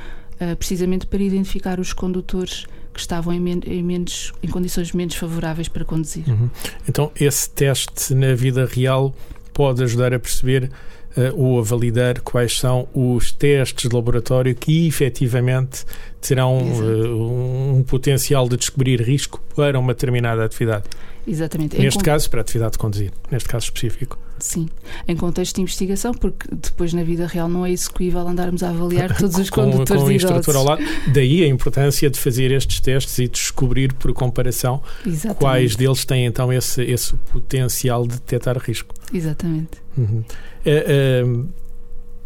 uh, 0.40 0.56
precisamente 0.56 1.06
para 1.06 1.22
identificar 1.22 1.78
os 1.80 1.92
condutores 1.92 2.66
que 2.92 3.00
estavam 3.00 3.32
em, 3.32 3.40
men 3.40 3.60
em, 3.66 3.82
menos, 3.82 4.32
em 4.42 4.48
condições 4.48 4.92
menos 4.92 5.14
favoráveis 5.14 5.68
para 5.68 5.84
conduzir. 5.84 6.28
Uhum. 6.28 6.50
Então, 6.88 7.12
esse 7.18 7.48
teste 7.50 8.14
na 8.14 8.34
vida 8.34 8.66
real 8.66 9.14
pode 9.52 9.82
ajudar 9.82 10.12
a 10.12 10.18
perceber 10.18 10.70
uh, 11.16 11.34
ou 11.36 11.58
a 11.58 11.62
validar 11.62 12.20
quais 12.22 12.56
são 12.56 12.88
os 12.92 13.32
testes 13.32 13.88
de 13.88 13.94
laboratório 13.94 14.54
que 14.54 14.86
efetivamente 14.86 15.84
terão 16.20 16.58
uh, 16.58 17.76
um 17.76 17.82
potencial 17.82 18.48
de 18.48 18.56
descobrir 18.56 19.00
risco 19.00 19.42
para 19.54 19.78
uma 19.78 19.94
determinada 19.94 20.44
atividade. 20.44 20.84
Exatamente. 21.26 21.78
Neste 21.78 22.02
caso, 22.02 22.30
para 22.30 22.40
a 22.40 22.42
atividade 22.42 22.72
de 22.72 22.78
conduzir, 22.78 23.12
neste 23.30 23.48
caso 23.48 23.66
específico. 23.66 24.18
Sim, 24.38 24.68
em 25.06 25.16
contexto 25.16 25.56
de 25.56 25.62
investigação, 25.62 26.14
porque 26.14 26.46
depois 26.50 26.94
na 26.94 27.02
vida 27.02 27.26
real 27.26 27.48
não 27.48 27.66
é 27.66 27.70
execuível 27.70 28.26
andarmos 28.26 28.62
a 28.62 28.70
avaliar 28.70 29.14
todos 29.18 29.36
os 29.36 29.50
com, 29.50 29.70
condutores 29.70 30.02
com 30.02 30.08
o 30.08 30.12
instrutor 30.12 30.56
ao 30.56 30.64
lado. 30.64 30.82
Daí 31.12 31.44
a 31.44 31.48
importância 31.48 32.08
de 32.08 32.18
fazer 32.18 32.50
estes 32.50 32.80
testes 32.80 33.18
e 33.18 33.28
descobrir 33.28 33.92
por 33.92 34.12
comparação 34.14 34.80
Exatamente. 35.04 35.38
quais 35.38 35.76
deles 35.76 36.04
têm 36.04 36.24
então 36.24 36.52
esse, 36.52 36.82
esse 36.82 37.14
potencial 37.32 38.06
de 38.06 38.14
detectar 38.14 38.56
risco. 38.58 38.94
Exatamente. 39.12 39.78
Uhum. 39.96 40.24
É, 40.64 40.84
é, 40.86 41.24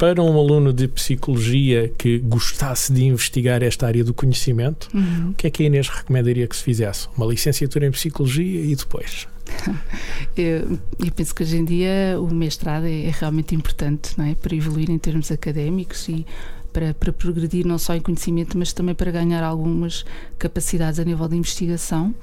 para 0.02 0.20
um 0.20 0.36
aluno 0.36 0.72
de 0.72 0.88
psicologia 0.88 1.88
que 1.96 2.18
gostasse 2.18 2.92
de 2.92 3.04
investigar 3.04 3.62
esta 3.62 3.86
área 3.86 4.02
do 4.02 4.12
conhecimento, 4.12 4.88
uhum. 4.92 5.30
o 5.30 5.34
que 5.34 5.46
é 5.46 5.50
que 5.50 5.62
a 5.62 5.66
Inês 5.66 5.88
recomendaria 5.88 6.48
que 6.48 6.56
se 6.56 6.64
fizesse? 6.64 7.06
Uma 7.16 7.24
licenciatura 7.24 7.86
em 7.86 7.92
psicologia 7.92 8.62
e 8.62 8.74
depois? 8.74 9.28
Eu, 10.36 10.78
eu, 10.98 11.12
penso 11.14 11.34
que 11.34 11.42
hoje 11.42 11.58
em 11.58 11.64
dia 11.64 12.16
o 12.18 12.34
mestrado 12.34 12.86
é, 12.86 13.04
é, 13.04 13.10
realmente 13.10 13.54
importante 13.54 14.14
não 14.16 14.24
é? 14.24 14.34
para 14.34 14.56
evoluir 14.56 14.90
em 14.90 14.98
termos 14.98 15.30
académicos 15.30 16.08
e 16.08 16.26
para, 16.72 16.94
para 16.94 17.12
progredir 17.12 17.66
não 17.66 17.78
só 17.78 17.94
em 17.94 18.00
conhecimento, 18.00 18.56
mas 18.56 18.72
também 18.72 18.94
para 18.94 19.10
ganhar 19.10 19.42
algumas 19.42 20.04
capacidades 20.38 20.98
a 20.98 21.04
nível 21.04 21.28
de 21.28 21.36
investigação 21.36 22.14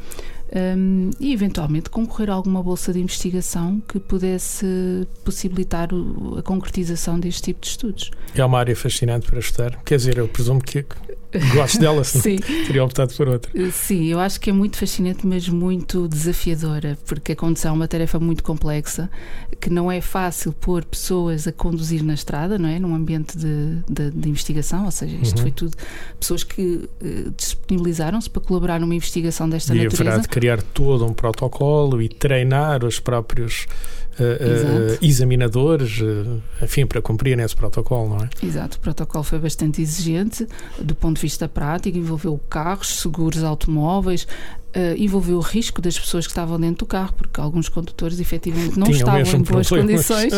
um, 0.54 1.12
e 1.20 1.32
eventualmente 1.32 1.90
concorrer 1.90 2.30
a 2.30 2.34
alguma 2.34 2.62
bolsa 2.62 2.92
de 2.92 3.00
investigação 3.00 3.82
que 3.88 4.00
pudesse 4.00 5.08
possibilitar 5.24 5.94
o, 5.94 6.38
a 6.40 6.44
concretização 6.44 7.20
deste 7.20 7.44
tipo 7.44 7.62
de 7.62 7.68
estudos. 7.68 8.12
É 8.36 8.44
uma 8.44 8.60
área 8.60 8.76
fascinante 8.76 9.28
para 9.28 9.40
estudar. 9.40 9.82
Quer 9.84 9.98
dizer, 9.98 10.18
eu 10.18 10.28
presumo 10.28 10.62
que 10.62 10.86
gosto 11.54 11.80
dela, 11.80 12.04
Sim. 12.04 12.38
teria 12.38 12.84
optado 12.84 13.14
por 13.14 13.28
outra. 13.28 13.52
Sim, 13.72 14.06
eu 14.06 14.20
acho 14.20 14.40
que 14.40 14.50
é 14.50 14.54
muito 14.54 14.78
fascinante, 14.78 15.26
mas 15.26 15.48
muito 15.48 16.08
desafiadora, 16.08 16.98
porque 17.06 17.34
a 17.34 17.36
condução 17.36 17.72
é 17.72 17.76
uma 17.76 17.88
tarefa 17.88 18.20
muito 18.20 18.44
complexa, 18.44 19.10
que 19.60 19.70
não 19.70 19.92
é 19.92 20.02
fácil 20.02 20.54
pôr 20.54 20.84
pessoas 20.84 21.48
a 21.48 21.52
conduzir 21.52 22.04
na 22.04 22.14
estrada, 22.14 22.58
não 22.58 22.70
é? 22.70 22.80
Num 22.80 22.96
ambiente 22.96 23.38
de, 23.38 23.78
de, 23.90 24.12
de 24.12 24.30
investigação, 24.30 24.86
ou 24.86 24.92
seja, 24.92 25.16
isto 25.22 25.38
uhum. 25.38 25.44
foi 25.44 25.52
tudo 25.52 25.76
pessoas 26.20 26.44
que 26.44 26.90
uh, 27.02 27.32
disponibilizaram-se 27.36 28.30
para 28.30 28.42
colaborar 28.42 28.80
numa 28.80 28.96
investigação 28.96 29.50
desta 29.50 29.74
e 29.74 29.84
natureza. 29.84 30.04
E 30.04 30.08
haverá 30.08 30.22
de 30.22 30.28
criar 30.28 30.62
todo 30.62 31.06
um 31.06 31.14
protocolo 31.14 32.02
e 32.02 32.10
treinar 32.10 32.84
os 32.84 33.00
próprios 33.00 33.68
uh, 34.20 34.98
examinadores, 35.02 36.00
uh, 36.02 36.42
enfim, 36.62 36.86
para 36.86 37.02
cumprirem 37.02 37.44
esse 37.44 37.56
protocolo, 37.56 38.10
não 38.10 38.26
é? 38.26 38.30
Exato, 38.44 38.78
o 38.78 38.80
protocolo 38.80 39.24
foi 39.24 39.40
bastante 39.40 39.82
exigente 39.82 40.48
do 40.80 40.96
ponto 40.96 41.19
de 41.20 41.28
vista 41.28 41.48
prático, 41.48 41.98
envolveu 41.98 42.40
carros, 42.50 43.00
seguros 43.00 43.44
automóveis, 43.44 44.28
Uh, 44.70 44.94
envolveu 45.00 45.38
o 45.38 45.40
risco 45.40 45.82
das 45.82 45.98
pessoas 45.98 46.28
que 46.28 46.32
estavam 46.32 46.60
dentro 46.60 46.86
do 46.86 46.86
carro, 46.86 47.12
porque 47.18 47.42
alguns 47.42 47.68
condutores 47.68 48.20
efetivamente 48.20 48.78
não 48.78 48.86
Tinham 48.86 49.00
estavam 49.00 49.22
em 49.22 49.42
boas 49.42 49.68
problemas. 49.68 50.06
condições. 50.08 50.34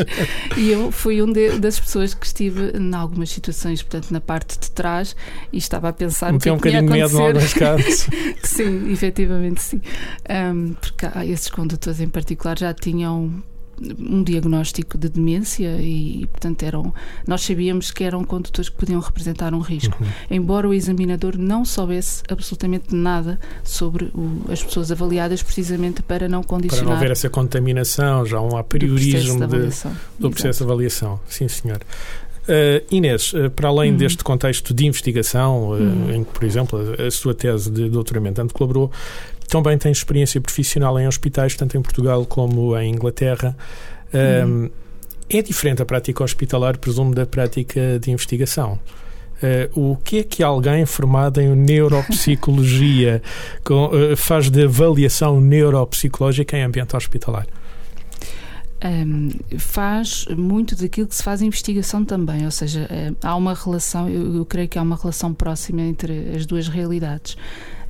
e 0.56 0.70
eu 0.70 0.90
fui 0.90 1.22
um 1.22 1.30
de, 1.34 1.60
das 1.60 1.78
pessoas 1.78 2.14
que 2.14 2.26
estive 2.26 2.72
em 2.78 2.96
algumas 2.96 3.30
situações, 3.30 3.82
portanto, 3.84 4.10
na 4.10 4.22
parte 4.22 4.58
de 4.58 4.72
trás, 4.72 5.18
e 5.52 5.58
estava 5.58 5.90
a 5.90 5.92
pensar 5.92 6.32
Me 6.32 6.40
que, 6.40 6.50
um 6.50 6.56
é 6.56 6.60
que 6.62 6.70
ia 6.70 6.82
bocadinho 6.82 7.06
acontecer. 7.06 7.18
medo 7.18 7.40
em 7.40 7.40
alguns 7.40 7.54
casos. 7.54 8.08
sim, 8.42 8.90
efetivamente 8.90 9.62
sim. 9.62 9.82
Um, 10.30 10.76
porque 10.80 11.08
ah, 11.14 11.26
esses 11.26 11.50
condutores 11.50 12.00
em 12.00 12.08
particular 12.08 12.58
já 12.58 12.74
tinham 12.74 13.44
um 14.00 14.24
diagnóstico 14.24 14.98
de 14.98 15.10
demência 15.10 15.78
e, 15.82 16.28
portanto, 16.32 16.64
eram, 16.64 16.94
nós 17.28 17.42
sabíamos 17.42 17.92
que 17.92 18.04
eram 18.04 18.24
condutores 18.24 18.70
que 18.70 18.76
podiam 18.76 19.00
representar 19.00 19.54
um 19.54 19.60
risco, 19.60 19.98
uhum. 20.00 20.08
embora 20.30 20.68
o 20.68 20.74
examinador 20.74 21.38
não 21.38 21.66
soubesse 21.66 22.24
absolutamente 22.30 22.94
nada 22.96 23.40
sobre 23.64 24.06
o, 24.14 24.42
as 24.52 24.64
pessoas 24.64 24.92
avaliadas, 24.92 25.42
precisamente 25.42 26.02
para 26.02 26.28
não 26.28 26.44
condicionar. 26.44 26.86
Para 26.86 26.94
não 26.94 26.98
haver 26.98 27.12
essa 27.12 27.30
contaminação, 27.30 28.26
já 28.26 28.40
um 28.40 28.58
apriorismo 28.58 29.40
do 29.40 29.48
processo, 29.48 29.88
de, 29.88 29.96
do 30.20 30.30
processo 30.30 30.60
de 30.60 30.64
avaliação. 30.64 31.20
Sim, 31.28 31.48
senhor. 31.48 31.80
Uh, 32.42 32.84
Inês, 32.90 33.34
uh, 33.34 33.52
para 33.52 33.70
além 33.70 33.92
uhum. 33.92 33.98
deste 33.98 34.24
contexto 34.24 34.74
de 34.74 34.86
investigação, 34.86 35.70
uh, 35.70 35.74
uhum. 35.74 36.12
em 36.12 36.24
que, 36.24 36.32
por 36.32 36.44
exemplo, 36.44 36.80
a, 36.98 37.08
a 37.08 37.12
sua 37.12 37.36
tese 37.36 37.70
de 37.70 37.88
doutoramento 37.88 38.36
tanto 38.36 38.54
colaborou, 38.54 38.92
também 39.52 39.78
tem 39.78 39.92
experiência 39.92 40.40
profissional 40.40 40.98
em 40.98 41.06
hospitais, 41.06 41.56
tanto 41.56 41.78
em 41.78 41.82
Portugal 41.82 42.26
como 42.26 42.76
em 42.78 42.94
Inglaterra. 42.94 43.56
Uhum. 44.14 44.70
é 45.30 45.42
diferente 45.42 45.82
a 45.82 45.86
prática 45.86 46.24
hospitalar, 46.24 46.78
presumo, 46.78 47.14
da 47.14 47.26
prática 47.26 48.00
de 48.00 48.12
investigação. 48.12 48.80
Uh, 49.42 49.92
o 49.92 49.96
que 49.98 50.20
é 50.20 50.24
que 50.24 50.44
alguém 50.44 50.86
formado 50.86 51.42
em 51.42 51.56
neuropsicologia 51.56 53.22
com, 53.64 53.88
uh, 53.88 54.16
faz 54.16 54.50
de 54.50 54.64
avaliação 54.64 55.42
neuropsicológica 55.42 56.58
em 56.58 56.64
ambiente 56.64 56.96
hospitalar? 56.96 57.48
Um, 58.84 59.30
faz 59.58 60.28
muito 60.36 60.76
daquilo 60.76 61.08
que 61.08 61.16
se 61.16 61.24
faz 61.24 61.42
em 61.42 61.48
investigação 61.48 62.06
também, 62.06 62.46
ou 62.46 62.52
seja, 62.52 62.84
uh, 62.84 63.16
há 63.22 63.36
uma 63.36 63.54
relação, 63.54 64.08
eu, 64.08 64.36
eu, 64.36 64.46
creio 64.46 64.70
que 64.70 64.78
há 64.78 64.82
uma 64.82 64.96
relação 64.96 65.34
próxima 65.34 65.82
entre 65.82 66.36
as 66.36 66.46
duas 66.46 66.68
realidades. 66.68 67.36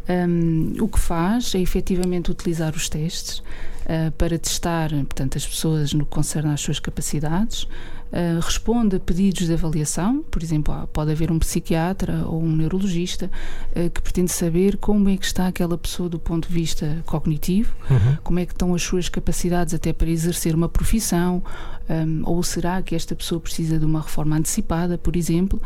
Um, 0.10 0.74
o 0.82 0.88
que 0.88 1.00
faz 1.00 1.54
é 1.54 1.60
efetivamente 1.60 2.32
utilizar 2.32 2.76
os 2.76 2.90
testes 2.90 3.42
uh, 3.86 4.12
para 4.12 4.38
testar 4.38 4.90
portanto, 4.90 5.38
as 5.38 5.46
pessoas 5.46 5.94
no 5.94 6.06
que 6.06 6.12
concerne 6.12 6.54
às 6.54 6.62
suas 6.62 6.80
capacidades, 6.80 7.68
Uh, 8.12 8.42
responde 8.42 8.98
a 8.98 9.00
pedidos 9.00 9.48
de 9.48 9.54
avaliação, 9.54 10.22
por 10.30 10.44
exemplo, 10.44 10.76
pode 10.92 11.14
haver 11.14 11.32
um 11.32 11.40
psiquiatra 11.40 12.26
ou 12.28 12.44
um 12.44 12.58
neurologista 12.58 13.32
uh, 13.74 13.90
que 13.90 14.02
pretende 14.02 14.34
saber 14.34 14.76
como 14.76 15.08
é 15.08 15.16
que 15.16 15.24
está 15.24 15.48
aquela 15.48 15.78
pessoa 15.78 16.10
do 16.10 16.20
ponto 16.20 16.50
de 16.50 16.54
vista 16.54 17.02
cognitivo, 17.06 17.74
uhum. 17.90 18.18
como 18.22 18.40
é 18.40 18.46
que 18.46 18.52
estão 18.52 18.76
as 18.76 18.84
suas 18.84 19.08
capacidades 19.08 19.74
até 19.74 19.94
para 19.94 20.10
exercer 20.10 20.54
uma 20.54 20.68
profissão, 20.68 21.42
um, 21.90 22.22
ou 22.26 22.44
será 22.44 22.82
que 22.82 22.96
esta 22.96 23.16
pessoa 23.16 23.40
precisa 23.40 23.80
de 23.80 23.86
uma 23.86 24.02
reforma 24.02 24.36
antecipada, 24.36 24.98
por 24.98 25.16
exemplo, 25.16 25.62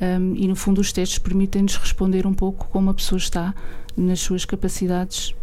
um, 0.00 0.34
e 0.36 0.48
no 0.48 0.56
fundo 0.56 0.80
os 0.80 0.94
testes 0.94 1.18
permitem-nos 1.18 1.76
responder 1.76 2.26
um 2.26 2.32
pouco 2.32 2.66
como 2.70 2.88
a 2.88 2.94
pessoa 2.94 3.18
está 3.18 3.54
nas 3.94 4.20
suas 4.20 4.46
capacidades 4.46 5.34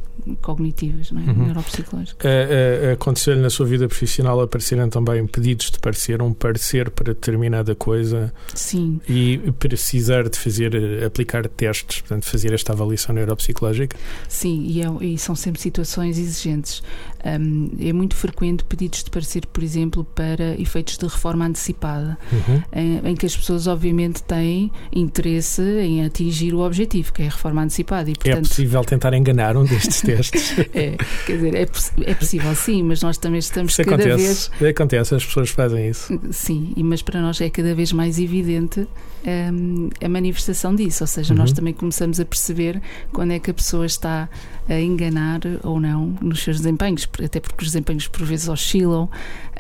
cognitivas, 0.42 1.12
não 1.12 1.22
é? 1.22 1.26
Uhum. 1.26 1.46
neuropsicológicas. 1.46 2.26
Uh, 2.26 2.90
uh, 2.90 2.94
Aconteceu-lhe 2.94 3.42
na 3.42 3.50
sua 3.50 3.66
vida 3.66 3.88
profissional 3.88 4.40
aparecerem 4.42 4.90
também 4.90 5.26
pedidos 5.28 5.72
de 5.72 5.80
parecer, 5.80 6.22
um 6.22 6.34
parecer 6.34 6.90
para 6.90 7.14
determinada 7.14 7.76
coisa 7.76 8.34
Sim. 8.54 9.00
e 9.08 9.38
precisar 9.60 10.30
de 10.30 10.38
fazer, 10.38 11.04
aplicar 11.06 11.48
testes, 11.48 12.02
portanto, 12.02 12.26
fazer 12.26 12.54
esta 12.54 12.74
avaliação 12.74 13.14
neuropsicológica? 13.16 13.98
Sim, 14.28 14.64
e, 14.68 14.82
é, 14.82 14.88
e 15.02 15.18
são 15.18 15.36
sempre 15.36 15.62
situações 15.62 16.18
exigentes. 16.18 16.82
Um, 17.26 17.70
é 17.80 17.92
muito 17.92 18.16
frequente 18.16 18.64
pedidos 18.64 19.04
de 19.04 19.10
parecer, 19.10 19.46
por 19.48 19.64
exemplo, 19.64 20.04
para 20.04 20.60
efeitos 20.60 20.98
de 20.98 21.06
reforma 21.06 21.46
antecipada, 21.46 22.18
uhum. 22.32 22.62
em, 22.72 23.02
em, 23.10 23.16
que 23.16 23.26
as 23.26 23.36
pessoas, 23.36 23.66
obviamente, 23.68 24.22
têm 24.24 24.72
interesse 24.94 25.62
em 25.62 26.06
atingir 26.06 26.54
o 26.54 26.60
objetivo, 26.60 27.12
que 27.12 27.24
é 27.24 27.26
a 27.26 27.30
reforma 27.30 27.64
antecipada. 27.64 28.10
E, 28.10 28.14
portanto, 28.14 28.46
é 28.46 28.48
possível 28.48 28.84
tentar 28.84 29.14
enganar 29.14 29.58
um 29.58 29.66
destes 29.66 30.02
testes? 30.02 30.60
é, 30.74 30.96
quer 31.26 31.34
dizer, 31.34 31.56
é, 31.56 31.62
é, 32.06 32.14
possível 32.14 32.56
sim, 32.56 32.84
mas 32.84 33.02
nós 33.02 33.18
também 33.18 33.40
estamos 33.40 33.74
isso 33.74 33.84
cada 33.84 34.04
acontece, 34.04 34.52
vez. 34.60 34.72
Acontece, 34.72 35.16
as 35.16 35.26
pessoas 35.26 35.50
fazem 35.50 35.90
isso. 35.90 36.20
Sim, 36.32 36.74
mas 36.78 37.02
para 37.02 37.22
nós 37.22 37.42
é 37.42 37.50
cada 37.50 37.74
vez 37.74 37.92
mais 37.92 38.20
evidente 38.20 38.88
um, 39.26 39.90
a 40.04 40.08
manifestação 40.08 40.76
disso, 40.76 41.04
ou 41.04 41.08
seja, 41.08 41.34
uhum. 41.34 41.40
nós 41.40 41.52
também 41.52 41.74
começamos 41.74 42.20
a 42.20 42.26
perceber 42.26 42.82
quando 43.12 43.32
é 43.32 43.40
que 43.40 43.52
a 43.52 43.54
pessoa 43.54 43.86
está 43.86 44.30
a 44.70 44.80
enganar 44.80 45.40
ou 45.64 45.80
não 45.80 46.16
nos 46.22 46.42
seus 46.42 46.58
desempenhos, 46.58 47.08
até 47.24 47.40
porque 47.40 47.64
os 47.64 47.72
desempenhos 47.72 48.08
por 48.08 48.26
vezes 48.26 48.48
oscilam 48.48 49.10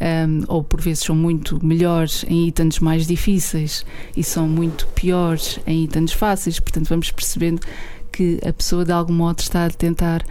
um, 0.02 0.44
ou 0.48 0.64
por 0.64 0.82
vezes 0.82 1.04
são 1.04 1.16
muito 1.16 1.64
melhores 1.66 2.26
em 2.28 2.48
itens 2.48 2.80
mais 2.80 3.08
difíceis 3.08 3.86
e 4.16 4.24
são 4.24 4.48
muito 4.48 4.88
piores 4.88 5.60
em 5.66 5.84
itens 5.84 6.14
fáceis, 6.14 6.60
portanto 6.60 6.90
vamos 6.90 7.12
percebendo 7.12 7.62
que 8.12 8.40
a 8.46 8.52
pessoa 8.52 8.84
de 8.84 8.92
algum 8.92 9.14
modo 9.14 9.40
está 9.40 9.66
a 9.66 9.70
tentar 9.70 10.24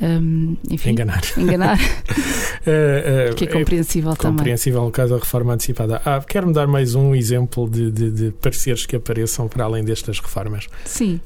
um, 0.00 0.56
enfim, 0.70 0.90
enganar. 0.90 1.20
enganar. 1.36 1.78
uh, 1.78 3.30
uh, 3.32 3.34
que 3.34 3.44
é 3.44 3.46
compreensível 3.46 4.12
é 4.12 4.16
também. 4.16 4.38
Compreensível 4.38 4.84
no 4.84 4.90
caso 4.90 5.14
da 5.14 5.18
reforma 5.18 5.54
antecipada. 5.54 6.00
Ah, 6.04 6.20
Quer-me 6.20 6.52
dar 6.52 6.66
mais 6.66 6.94
um 6.94 7.14
exemplo 7.14 7.68
de, 7.68 7.90
de, 7.90 8.10
de 8.10 8.30
pareceres 8.32 8.86
que 8.86 8.96
apareçam 8.96 9.46
para 9.48 9.64
além 9.64 9.84
destas 9.84 10.18
reformas? 10.18 10.66
Sim. 10.84 11.20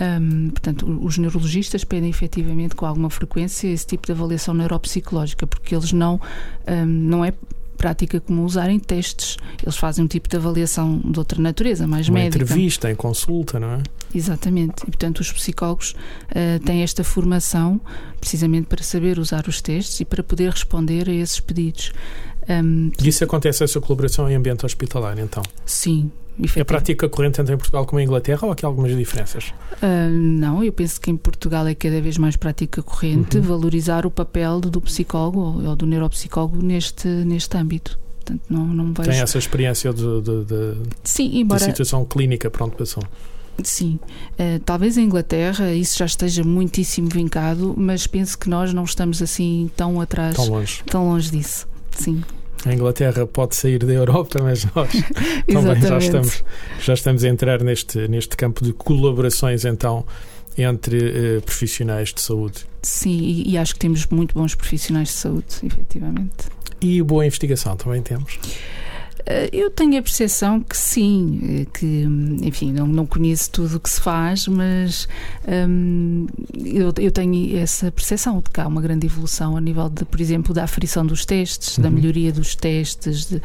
Um, 0.00 0.50
portanto, 0.50 0.86
os 1.02 1.18
neurologistas 1.18 1.84
pedem 1.84 2.08
efetivamente 2.08 2.74
com 2.74 2.86
alguma 2.86 3.10
frequência 3.10 3.68
esse 3.68 3.86
tipo 3.86 4.06
de 4.06 4.12
avaliação 4.12 4.54
neuropsicológica, 4.54 5.46
porque 5.46 5.74
eles 5.74 5.92
não, 5.92 6.20
um, 6.66 6.86
não 6.86 7.24
é 7.24 7.32
prática 7.80 8.20
comum 8.20 8.44
usarem 8.44 8.78
testes. 8.78 9.38
Eles 9.62 9.78
fazem 9.78 10.04
um 10.04 10.06
tipo 10.06 10.28
de 10.28 10.36
avaliação 10.36 11.00
de 11.02 11.18
outra 11.18 11.40
natureza, 11.40 11.86
mais 11.86 12.10
Uma 12.10 12.18
médica. 12.18 12.44
entrevista, 12.44 12.90
em 12.90 12.94
consulta, 12.94 13.58
não 13.58 13.72
é? 13.72 13.82
Exatamente. 14.14 14.82
E, 14.82 14.86
portanto, 14.86 15.20
os 15.20 15.32
psicólogos 15.32 15.92
uh, 15.92 16.62
têm 16.62 16.82
esta 16.82 17.02
formação 17.02 17.80
precisamente 18.20 18.66
para 18.66 18.82
saber 18.82 19.18
usar 19.18 19.48
os 19.48 19.62
testes 19.62 19.98
e 20.00 20.04
para 20.04 20.22
poder 20.22 20.50
responder 20.50 21.08
a 21.08 21.12
esses 21.12 21.40
pedidos. 21.40 21.90
Um, 22.46 22.90
e 23.02 23.08
isso 23.08 23.24
acontece, 23.24 23.64
essa 23.64 23.80
colaboração 23.80 24.30
em 24.30 24.34
ambiente 24.34 24.66
hospitalar, 24.66 25.18
então? 25.18 25.42
Sim, 25.64 26.12
é 26.56 26.64
prática 26.64 27.08
corrente 27.08 27.36
tanto 27.36 27.52
em 27.52 27.56
Portugal 27.56 27.86
como 27.86 28.00
em 28.00 28.04
Inglaterra 28.04 28.40
ou 28.42 28.50
há 28.50 28.52
aqui 28.52 28.64
algumas 28.64 28.96
diferenças? 28.96 29.52
Uh, 29.82 30.10
não, 30.10 30.62
eu 30.62 30.72
penso 30.72 31.00
que 31.00 31.10
em 31.10 31.16
Portugal 31.16 31.66
é 31.66 31.74
cada 31.74 32.00
vez 32.00 32.18
mais 32.18 32.36
prática 32.36 32.82
corrente 32.82 33.38
uhum. 33.38 33.42
valorizar 33.42 34.06
o 34.06 34.10
papel 34.10 34.60
do 34.60 34.80
psicólogo 34.80 35.62
ou 35.66 35.76
do 35.76 35.86
neuropsicólogo 35.86 36.62
neste, 36.62 37.08
neste 37.08 37.56
âmbito. 37.56 37.98
Portanto, 38.16 38.42
não, 38.48 38.66
não 38.66 38.92
vejo... 38.92 39.10
Tem 39.10 39.20
essa 39.20 39.38
experiência 39.38 39.92
de, 39.92 40.20
de, 40.20 40.44
de, 40.44 40.74
Sim, 41.02 41.38
embora... 41.38 41.58
de 41.58 41.66
situação 41.66 42.04
clínica 42.04 42.50
para 42.50 42.64
onde 42.64 42.76
passou. 42.76 43.02
Sim, 43.62 43.98
uh, 44.38 44.58
talvez 44.64 44.96
em 44.96 45.04
Inglaterra 45.04 45.72
isso 45.72 45.98
já 45.98 46.06
esteja 46.06 46.42
muitíssimo 46.42 47.08
vincado, 47.08 47.74
mas 47.76 48.06
penso 48.06 48.38
que 48.38 48.48
nós 48.48 48.72
não 48.72 48.84
estamos 48.84 49.20
assim 49.20 49.70
tão 49.76 50.00
atrás, 50.00 50.34
tão 50.34 50.46
longe, 50.46 50.82
tão 50.86 51.08
longe 51.08 51.30
disso. 51.30 51.68
Sim. 51.90 52.22
A 52.66 52.74
Inglaterra 52.74 53.26
pode 53.26 53.56
sair 53.56 53.78
da 53.78 53.92
Europa, 53.92 54.40
mas 54.42 54.64
nós 54.74 54.90
também 55.50 55.80
já 55.80 55.98
estamos, 55.98 56.44
já 56.80 56.94
estamos 56.94 57.24
a 57.24 57.28
entrar 57.28 57.62
neste, 57.62 58.06
neste 58.06 58.36
campo 58.36 58.62
de 58.62 58.72
colaborações, 58.72 59.64
então, 59.64 60.04
entre 60.58 60.98
uh, 61.38 61.42
profissionais 61.42 62.12
de 62.12 62.20
saúde. 62.20 62.66
Sim, 62.82 63.18
e, 63.18 63.52
e, 63.52 63.58
acho 63.58 63.74
que 63.74 63.80
temos 63.80 64.06
muito 64.06 64.34
bons 64.34 64.54
profissionais 64.54 65.08
de 65.08 65.14
saúde, 65.14 65.46
efetivamente. 65.62 66.48
E 66.80 67.02
boa 67.02 67.26
investigação 67.26 67.76
também 67.76 68.02
temos? 68.02 68.38
Eh, 69.26 69.50
eu 69.52 69.70
tenho 69.70 69.98
a 69.98 70.02
percepção 70.02 70.60
que 70.60 70.76
sim, 70.76 71.40
eh, 71.42 71.66
que, 71.72 72.06
enfim, 72.42 72.72
não, 72.72 72.86
não 72.86 73.06
conheço 73.06 73.50
tudo 73.50 73.76
o 73.76 73.80
que 73.80 73.90
se 73.90 74.00
faz, 74.00 74.46
mas 74.46 75.08
hum, 75.68 76.26
eu, 76.64 76.92
eu, 76.98 77.10
tenho 77.10 77.58
essa 77.58 77.90
percepção 77.90 78.38
de 78.38 78.50
que 78.50 78.60
há 78.60 78.66
uma 78.66 78.80
grande 78.80 79.06
evolução 79.06 79.56
a 79.56 79.60
nível, 79.60 79.88
de, 79.88 80.04
por 80.04 80.20
exemplo, 80.20 80.54
da 80.54 80.64
aferição 80.64 81.04
dos 81.04 81.24
testes, 81.24 81.76
uhum. 81.76 81.84
da 81.84 81.90
melhoria 81.90 82.32
dos 82.32 82.54
testes, 82.54 83.26
de, 83.26 83.42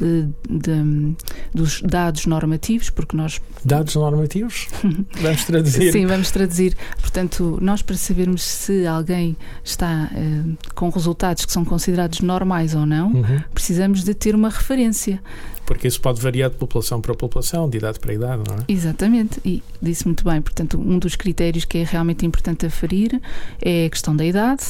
de, 0.00 0.28
de, 0.48 1.16
dos 1.54 1.82
dados 1.82 2.26
normativos, 2.26 2.90
porque 2.90 3.16
nós. 3.16 3.40
Dados 3.64 3.94
normativos? 3.94 4.68
vamos 5.20 5.44
traduzir. 5.44 5.92
Sim, 5.92 6.06
vamos 6.06 6.30
traduzir. 6.30 6.76
Portanto, 7.00 7.58
nós 7.60 7.82
para 7.82 7.96
sabermos 7.96 8.42
se 8.42 8.86
alguém 8.86 9.36
está 9.64 10.10
uh, 10.12 10.58
com 10.74 10.88
resultados 10.90 11.44
que 11.44 11.52
são 11.52 11.64
considerados 11.64 12.20
normais 12.20 12.74
ou 12.74 12.86
não, 12.86 13.12
uhum. 13.12 13.42
precisamos 13.52 14.04
de 14.04 14.14
ter 14.14 14.34
uma 14.34 14.48
referência. 14.48 15.15
Porque 15.64 15.88
isso 15.88 16.00
pode 16.00 16.20
variar 16.20 16.50
de 16.50 16.56
população 16.56 17.00
para 17.00 17.14
população, 17.14 17.68
de 17.68 17.78
idade 17.78 17.98
para 17.98 18.14
idade, 18.14 18.42
não 18.48 18.56
é? 18.56 18.58
Exatamente, 18.68 19.40
e 19.44 19.62
disse 19.82 20.06
muito 20.06 20.24
bem. 20.24 20.40
Portanto, 20.40 20.78
um 20.78 20.98
dos 20.98 21.16
critérios 21.16 21.64
que 21.64 21.78
é 21.78 21.84
realmente 21.84 22.24
importante 22.24 22.66
aferir 22.66 23.20
é 23.60 23.86
a 23.86 23.90
questão 23.90 24.14
da 24.14 24.24
idade, 24.24 24.62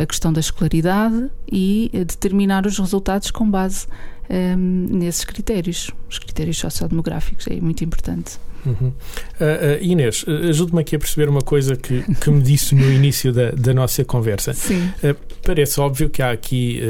a 0.00 0.06
questão 0.06 0.32
da 0.32 0.40
escolaridade 0.40 1.28
e 1.50 1.90
determinar 1.92 2.66
os 2.66 2.78
resultados 2.78 3.30
com 3.30 3.50
base 3.50 3.86
um, 4.30 4.86
nesses 4.90 5.24
critérios, 5.24 5.90
os 6.08 6.18
critérios 6.18 6.58
sociodemográficos. 6.58 7.46
É 7.48 7.60
muito 7.60 7.84
importante. 7.84 8.38
Uhum. 8.64 8.88
Uh, 8.88 8.90
uh, 8.90 9.82
Inês, 9.82 10.24
ajude-me 10.48 10.80
aqui 10.80 10.96
a 10.96 10.98
perceber 10.98 11.28
uma 11.28 11.42
coisa 11.42 11.76
que, 11.76 12.02
que 12.14 12.30
me 12.30 12.40
disse 12.40 12.74
no 12.74 12.90
início 12.90 13.32
da, 13.32 13.50
da 13.50 13.74
nossa 13.74 14.04
conversa. 14.04 14.54
Sim. 14.54 14.86
Uh, 15.02 15.16
parece 15.44 15.80
óbvio 15.80 16.08
que 16.08 16.22
há 16.22 16.30
aqui 16.30 16.80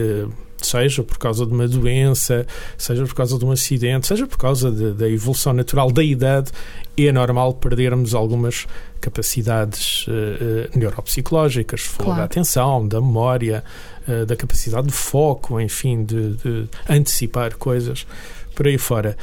seja 0.73 1.03
por 1.03 1.19
causa 1.19 1.45
de 1.45 1.53
uma 1.53 1.69
doença, 1.69 2.47
seja 2.79 3.05
por 3.05 3.15
causa 3.15 3.39
de 3.39 3.45
um 3.45 3.53
acidente, 3.53 4.07
seja 4.07 4.27
por 4.27 4.39
causa 4.39 4.71
da 4.71 5.09
evolução 5.09 5.53
natural 5.53 5.91
da 5.93 6.03
idade, 6.03 6.51
é 6.97 7.13
normal 7.13 7.55
perdermos 7.55 8.15
algumas 8.15 8.67
capacidades 9.01 10.07
uh, 10.07 10.11
uh, 10.11 10.79
neuropsicológicas, 10.79 11.89
claro. 11.89 12.19
da 12.19 12.25
atenção, 12.25 12.87
da 12.87 13.01
memória, 13.01 13.65
uh, 14.07 14.25
da 14.25 14.37
capacidade 14.37 14.87
de 14.87 14.93
foco, 14.93 15.61
enfim, 15.61 16.05
de, 16.05 16.35
de, 16.37 16.65
antecipar 16.89 17.57
coisas 17.57 18.07
por 18.55 18.67
aí 18.67 18.79
fora. 18.79 19.17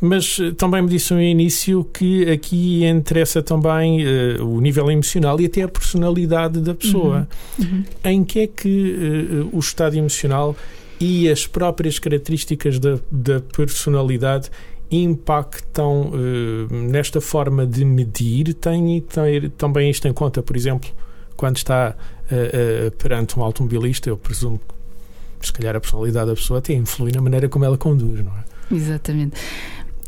Mas 0.00 0.38
também 0.56 0.80
me 0.80 0.88
disse 0.88 1.12
no 1.12 1.20
início 1.20 1.82
que 1.92 2.30
aqui 2.30 2.84
interessa 2.84 3.42
também 3.42 4.06
o 4.38 4.60
nível 4.60 4.88
emocional 4.92 5.40
e 5.40 5.46
até 5.46 5.62
a 5.62 5.68
personalidade 5.68 6.60
da 6.60 6.72
pessoa. 6.72 7.26
Uhum. 7.58 7.64
Uhum. 7.64 7.84
Em 8.04 8.22
que 8.22 8.38
é 8.38 8.46
que 8.46 9.48
o 9.50 9.58
estado 9.58 9.96
emocional 9.96 10.54
e 11.00 11.28
as 11.28 11.46
próprias 11.46 11.98
características 11.98 12.78
da, 12.78 12.98
da 13.10 13.40
personalidade 13.40 14.50
impactam 14.90 16.10
uh, 16.10 16.74
nesta 16.74 17.20
forma 17.20 17.66
de 17.66 17.84
medir? 17.84 18.54
Tem, 18.54 19.00
tem 19.00 19.50
também 19.50 19.90
isto 19.90 20.08
em 20.08 20.12
conta, 20.12 20.42
por 20.42 20.56
exemplo, 20.56 20.88
quando 21.36 21.56
está 21.56 21.94
uh, 21.94 22.86
uh, 22.86 22.90
perante 22.92 23.38
um 23.38 23.42
automobilista, 23.42 24.08
eu 24.08 24.16
presumo 24.16 24.60
que 25.38 25.46
se 25.46 25.52
calhar 25.52 25.76
a 25.76 25.80
personalidade 25.80 26.26
da 26.26 26.34
pessoa 26.34 26.58
até 26.58 26.72
influi 26.74 27.12
na 27.12 27.20
maneira 27.20 27.48
como 27.48 27.64
ela 27.64 27.78
conduz, 27.78 28.24
não 28.24 28.32
é? 28.32 28.74
Exatamente. 28.74 29.36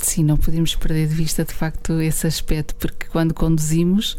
Sim, 0.02 0.24
não 0.24 0.38
podemos 0.38 0.74
perder 0.74 1.08
de 1.08 1.14
vista 1.14 1.44
de 1.44 1.52
facto 1.52 2.00
esse 2.00 2.26
aspecto, 2.26 2.74
porque 2.76 3.06
quando 3.06 3.34
conduzimos 3.34 4.16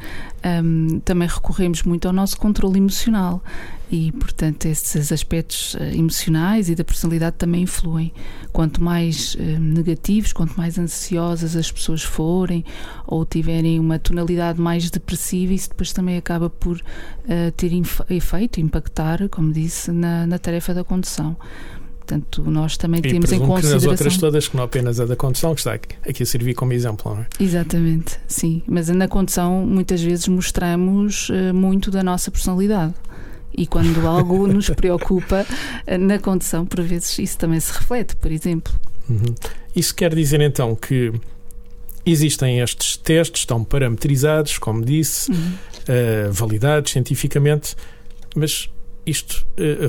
um, 0.63 0.99
também 0.99 1.27
recorremos 1.27 1.81
muito 1.81 2.07
ao 2.07 2.13
nosso 2.13 2.37
controle 2.37 2.77
emocional 2.77 3.43
e, 3.91 4.11
portanto, 4.11 4.67
esses 4.67 5.11
aspectos 5.11 5.73
uh, 5.73 5.83
emocionais 5.83 6.69
e 6.69 6.75
da 6.75 6.83
personalidade 6.83 7.35
também 7.35 7.63
influem. 7.63 8.13
Quanto 8.53 8.81
mais 8.81 9.33
uh, 9.33 9.59
negativos, 9.59 10.31
quanto 10.31 10.55
mais 10.55 10.77
ansiosas 10.77 11.55
as 11.55 11.71
pessoas 11.71 12.03
forem 12.03 12.63
ou 13.07 13.25
tiverem 13.25 13.79
uma 13.79 13.97
tonalidade 13.97 14.61
mais 14.61 14.89
depressiva, 14.91 15.51
isso 15.51 15.69
depois 15.69 15.91
também 15.91 16.15
acaba 16.15 16.47
por 16.47 16.77
uh, 16.77 17.51
ter 17.57 17.71
efeito, 18.11 18.61
impactar, 18.61 19.27
como 19.29 19.51
disse, 19.51 19.91
na, 19.91 20.27
na 20.27 20.37
tarefa 20.37 20.75
da 20.75 20.83
condução. 20.83 21.35
Portanto, 22.11 22.43
nós 22.51 22.75
também 22.75 22.99
e 22.99 23.03
temos 23.03 23.31
em 23.31 23.39
consideração. 23.39 23.69
Que 23.69 23.73
nas 23.73 23.85
outras 23.85 24.17
todas, 24.17 24.47
que 24.49 24.57
não 24.57 24.63
apenas 24.65 24.99
a 24.99 25.05
da 25.05 25.15
condução, 25.15 25.55
que 25.55 25.61
está 25.61 25.73
aqui 25.73 26.23
a 26.23 26.25
servir 26.25 26.53
como 26.53 26.73
exemplo, 26.73 27.15
não 27.15 27.21
é? 27.21 27.27
Exatamente, 27.39 28.19
sim. 28.27 28.61
Mas 28.67 28.89
na 28.89 29.07
condução, 29.07 29.65
muitas 29.65 30.01
vezes 30.01 30.27
mostramos 30.27 31.29
uh, 31.29 31.53
muito 31.53 31.89
da 31.89 32.03
nossa 32.03 32.29
personalidade. 32.29 32.93
E 33.55 33.65
quando 33.65 33.99
algo 34.05 34.45
nos 34.45 34.69
preocupa 34.71 35.45
uh, 35.45 35.97
na 35.97 36.19
condução, 36.19 36.65
por 36.65 36.81
vezes 36.81 37.17
isso 37.17 37.37
também 37.37 37.61
se 37.61 37.71
reflete, 37.71 38.17
por 38.17 38.29
exemplo. 38.29 38.73
Uhum. 39.09 39.33
Isso 39.73 39.95
quer 39.95 40.13
dizer 40.13 40.41
então 40.41 40.75
que 40.75 41.13
existem 42.05 42.59
estes 42.59 42.97
testes, 42.97 43.43
estão 43.43 43.63
parametrizados, 43.63 44.57
como 44.57 44.83
disse, 44.83 45.31
uhum. 45.31 45.53
uh, 46.27 46.31
validados 46.33 46.91
cientificamente, 46.91 47.73
mas 48.35 48.69
isto 49.05 49.45
eh, 49.57 49.87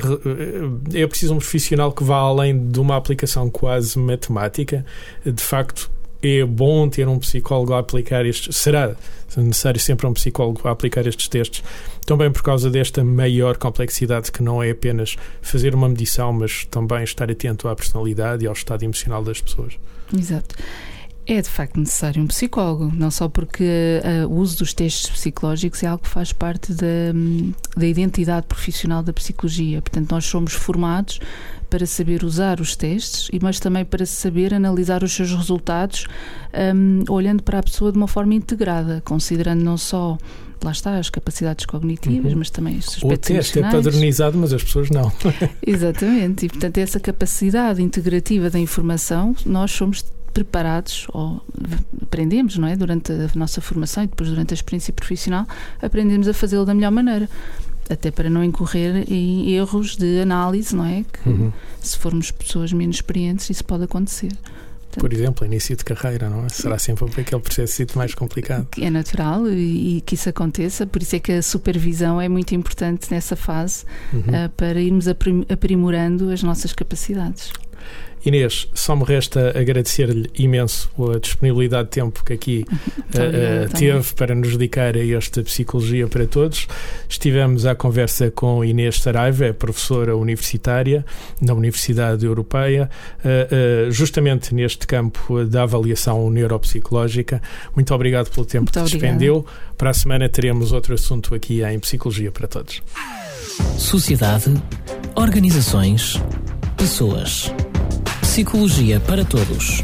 eh, 0.95 1.03
é 1.03 1.07
preciso 1.07 1.35
um 1.35 1.39
profissional 1.39 1.93
que 1.93 2.03
vá 2.03 2.17
além 2.17 2.69
de 2.69 2.81
uma 2.81 2.97
aplicação 2.97 3.51
quase 3.51 3.99
matemática. 3.99 4.85
De 5.25 5.43
facto, 5.43 5.91
é 6.23 6.45
bom 6.45 6.89
ter 6.89 7.09
um 7.09 7.19
psicólogo 7.19 7.75
a 7.75 7.81
aplicar 7.81 8.25
estes. 8.25 8.57
Será 8.57 8.95
necessário 9.37 9.81
sempre 9.81 10.07
um 10.07 10.13
psicólogo 10.13 10.67
a 10.69 10.71
aplicar 10.71 11.07
estes 11.07 11.29
testes, 11.29 11.65
também 12.07 12.31
por 12.31 12.43
causa 12.43 12.71
desta 12.71 13.03
maior 13.03 13.57
complexidade 13.57 14.31
que 14.31 14.43
não 14.43 14.63
é 14.63 14.71
apenas 14.71 15.17
fazer 15.41 15.75
uma 15.75 15.89
medição, 15.89 16.33
mas 16.33 16.65
também 16.67 17.03
estar 17.03 17.31
atento 17.31 17.69
à 17.69 17.75
personalidade 17.75 18.45
e 18.45 18.47
ao 18.47 18.53
estado 18.53 18.83
emocional 18.83 19.23
das 19.25 19.41
pessoas. 19.41 19.75
Exato. 20.17 20.55
É 21.27 21.41
de 21.41 21.49
facto 21.49 21.79
necessário 21.79 22.21
um 22.21 22.27
psicólogo, 22.27 22.91
não 22.95 23.11
só 23.11 23.29
porque 23.29 23.63
uh, 23.65 24.27
o 24.27 24.39
uso 24.39 24.59
dos 24.59 24.75
testes 24.75 25.09
psicológicos 25.09 25.83
é 25.83 25.87
algo 25.87 26.03
que 26.03 26.09
faz 26.09 26.33
parte 26.33 26.73
da, 26.75 27.13
da 27.77 27.87
identidade 27.87 28.47
profissional 28.47 29.05
da 29.05 29.13
psicologia. 29.13 29.81
Portanto, 29.81 30.11
nós 30.11 30.25
somos 30.25 30.53
formados 30.53 31.21
para 31.71 31.87
saber 31.87 32.25
usar 32.25 32.61
os 32.61 32.75
testes, 32.75 33.31
mas 33.41 33.61
também 33.61 33.85
para 33.85 34.05
saber 34.05 34.53
analisar 34.53 35.03
os 35.03 35.13
seus 35.13 35.33
resultados, 35.33 36.07
um, 36.75 37.05
olhando 37.09 37.43
para 37.43 37.61
a 37.61 37.63
pessoa 37.63 37.93
de 37.93 37.97
uma 37.97 38.09
forma 38.09 38.35
integrada, 38.35 39.01
considerando 39.05 39.63
não 39.63 39.79
só 39.79 40.19
lá 40.63 40.71
está, 40.71 40.97
as 40.97 41.09
capacidades 41.09 41.67
cognitivas, 41.67 42.33
uhum. 42.33 42.39
mas 42.39 42.51
também 42.51 42.79
os 42.79 42.89
aspectos 42.89 43.31
O 43.31 43.35
teste 43.35 43.59
é 43.59 43.63
padronizado, 43.63 44.39
mas 44.39 44.53
as 44.53 44.63
pessoas 44.63 44.91
não. 44.91 45.11
Exatamente, 45.67 46.47
e 46.47 46.49
portanto 46.49 46.79
essa 46.79 47.01
capacidade 47.01 47.83
integrativa 47.83 48.51
da 48.51 48.59
informação, 48.59 49.35
nós 49.47 49.71
somos 49.71 50.05
preparados 50.33 51.07
ou 51.13 51.43
aprendemos, 52.03 52.57
não 52.57 52.69
é? 52.69 52.77
Durante 52.77 53.13
a 53.13 53.31
nossa 53.35 53.61
formação 53.61 54.05
e 54.05 54.07
depois 54.07 54.29
durante 54.29 54.53
a 54.53 54.57
experiência 54.57 54.93
profissional, 54.93 55.47
aprendemos 55.81 56.29
a 56.29 56.35
fazê-lo 56.35 56.65
da 56.65 56.75
melhor 56.75 56.91
maneira. 56.91 57.29
Até 57.91 58.11
para 58.11 58.31
não 58.31 58.43
incorrer 58.43 59.05
em 59.11 59.53
erros 59.53 59.97
de 59.97 60.21
análise, 60.21 60.75
não 60.75 60.85
é? 60.85 61.05
Que 61.13 61.29
uhum. 61.29 61.53
se 61.81 61.99
formos 61.99 62.31
pessoas 62.31 62.73
menos 62.73 62.97
experientes, 62.97 63.51
isso 63.51 63.65
pode 63.65 63.85
acontecer. 63.85 64.33
Por 64.99 65.13
exemplo, 65.13 65.47
início 65.47 65.77
de 65.77 65.85
carreira, 65.85 66.29
não 66.29 66.45
é? 66.45 66.49
Será 66.49 66.79
sempre 66.79 67.05
aquele 67.21 67.41
processo 67.41 67.87
mais 67.97 68.15
complicado. 68.15 68.69
É 68.79 68.91
natural 68.91 69.49
e, 69.49 69.99
e, 69.99 70.01
que 70.03 70.15
isso 70.15 70.29
aconteça, 70.29 70.87
por 70.87 71.03
isso 71.03 71.17
é 71.17 71.19
que 71.19 71.33
a 71.33 71.43
supervisão 71.43 72.21
é 72.21 72.29
muito 72.29 72.55
importante 72.55 73.11
nessa 73.11 73.35
fase 73.35 73.85
uhum. 74.13 74.21
uh, 74.21 74.49
para 74.57 74.81
irmos 74.81 75.07
aprimorando 75.09 76.31
as 76.31 76.43
nossas 76.43 76.73
capacidades. 76.73 77.51
Inês, 78.25 78.69
só 78.73 78.95
me 78.95 79.03
resta 79.05 79.59
agradecer-lhe 79.59 80.31
imenso 80.39 80.89
a 81.13 81.19
disponibilidade 81.19 81.89
de 81.89 81.91
tempo 81.91 82.25
que 82.25 82.33
aqui 82.33 82.65
uh, 82.71 83.77
teve 83.77 84.15
para 84.15 84.35
nos 84.35 84.53
dedicar 84.53 84.97
a 84.97 85.05
esta 85.05 85.43
Psicologia 85.43 86.07
para 86.07 86.27
Todos. 86.27 86.69
Estivemos 87.09 87.67
à 87.67 87.75
conversa 87.75 88.31
com 88.31 88.65
Inês 88.65 89.01
Saraiva, 89.01 89.47
é 89.47 89.53
professora 89.53 90.17
universitária 90.17 91.05
na 91.41 91.53
Universidade 91.53 92.25
Europeia, 92.25 92.89
uh, 93.25 93.89
uh, 93.89 93.91
justamente 93.91 94.55
neste 94.55 94.87
campo 94.87 95.45
da 95.45 95.65
avaliação 95.65 96.31
neuropsicológica. 96.31 97.43
Muito 97.75 97.93
obrigado 97.93 98.31
pelo 98.31 98.47
tempo 98.47 98.71
Muito 98.73 98.91
que 98.91 98.99
despendeu. 98.99 99.45
Para 99.77 99.91
a 99.91 99.95
semana 99.95 100.29
teremos 100.29 100.71
outro 100.71 100.95
assunto 100.95 101.35
aqui 101.35 101.65
em 101.65 101.81
Psicologia 101.81 102.31
para 102.31 102.47
Todos. 102.47 102.81
Sociedade, 103.77 104.55
organizações, 105.17 106.23
pessoas. 106.77 107.53
Psicologia 108.23 109.01
para 109.01 109.25
Todos 109.25 109.83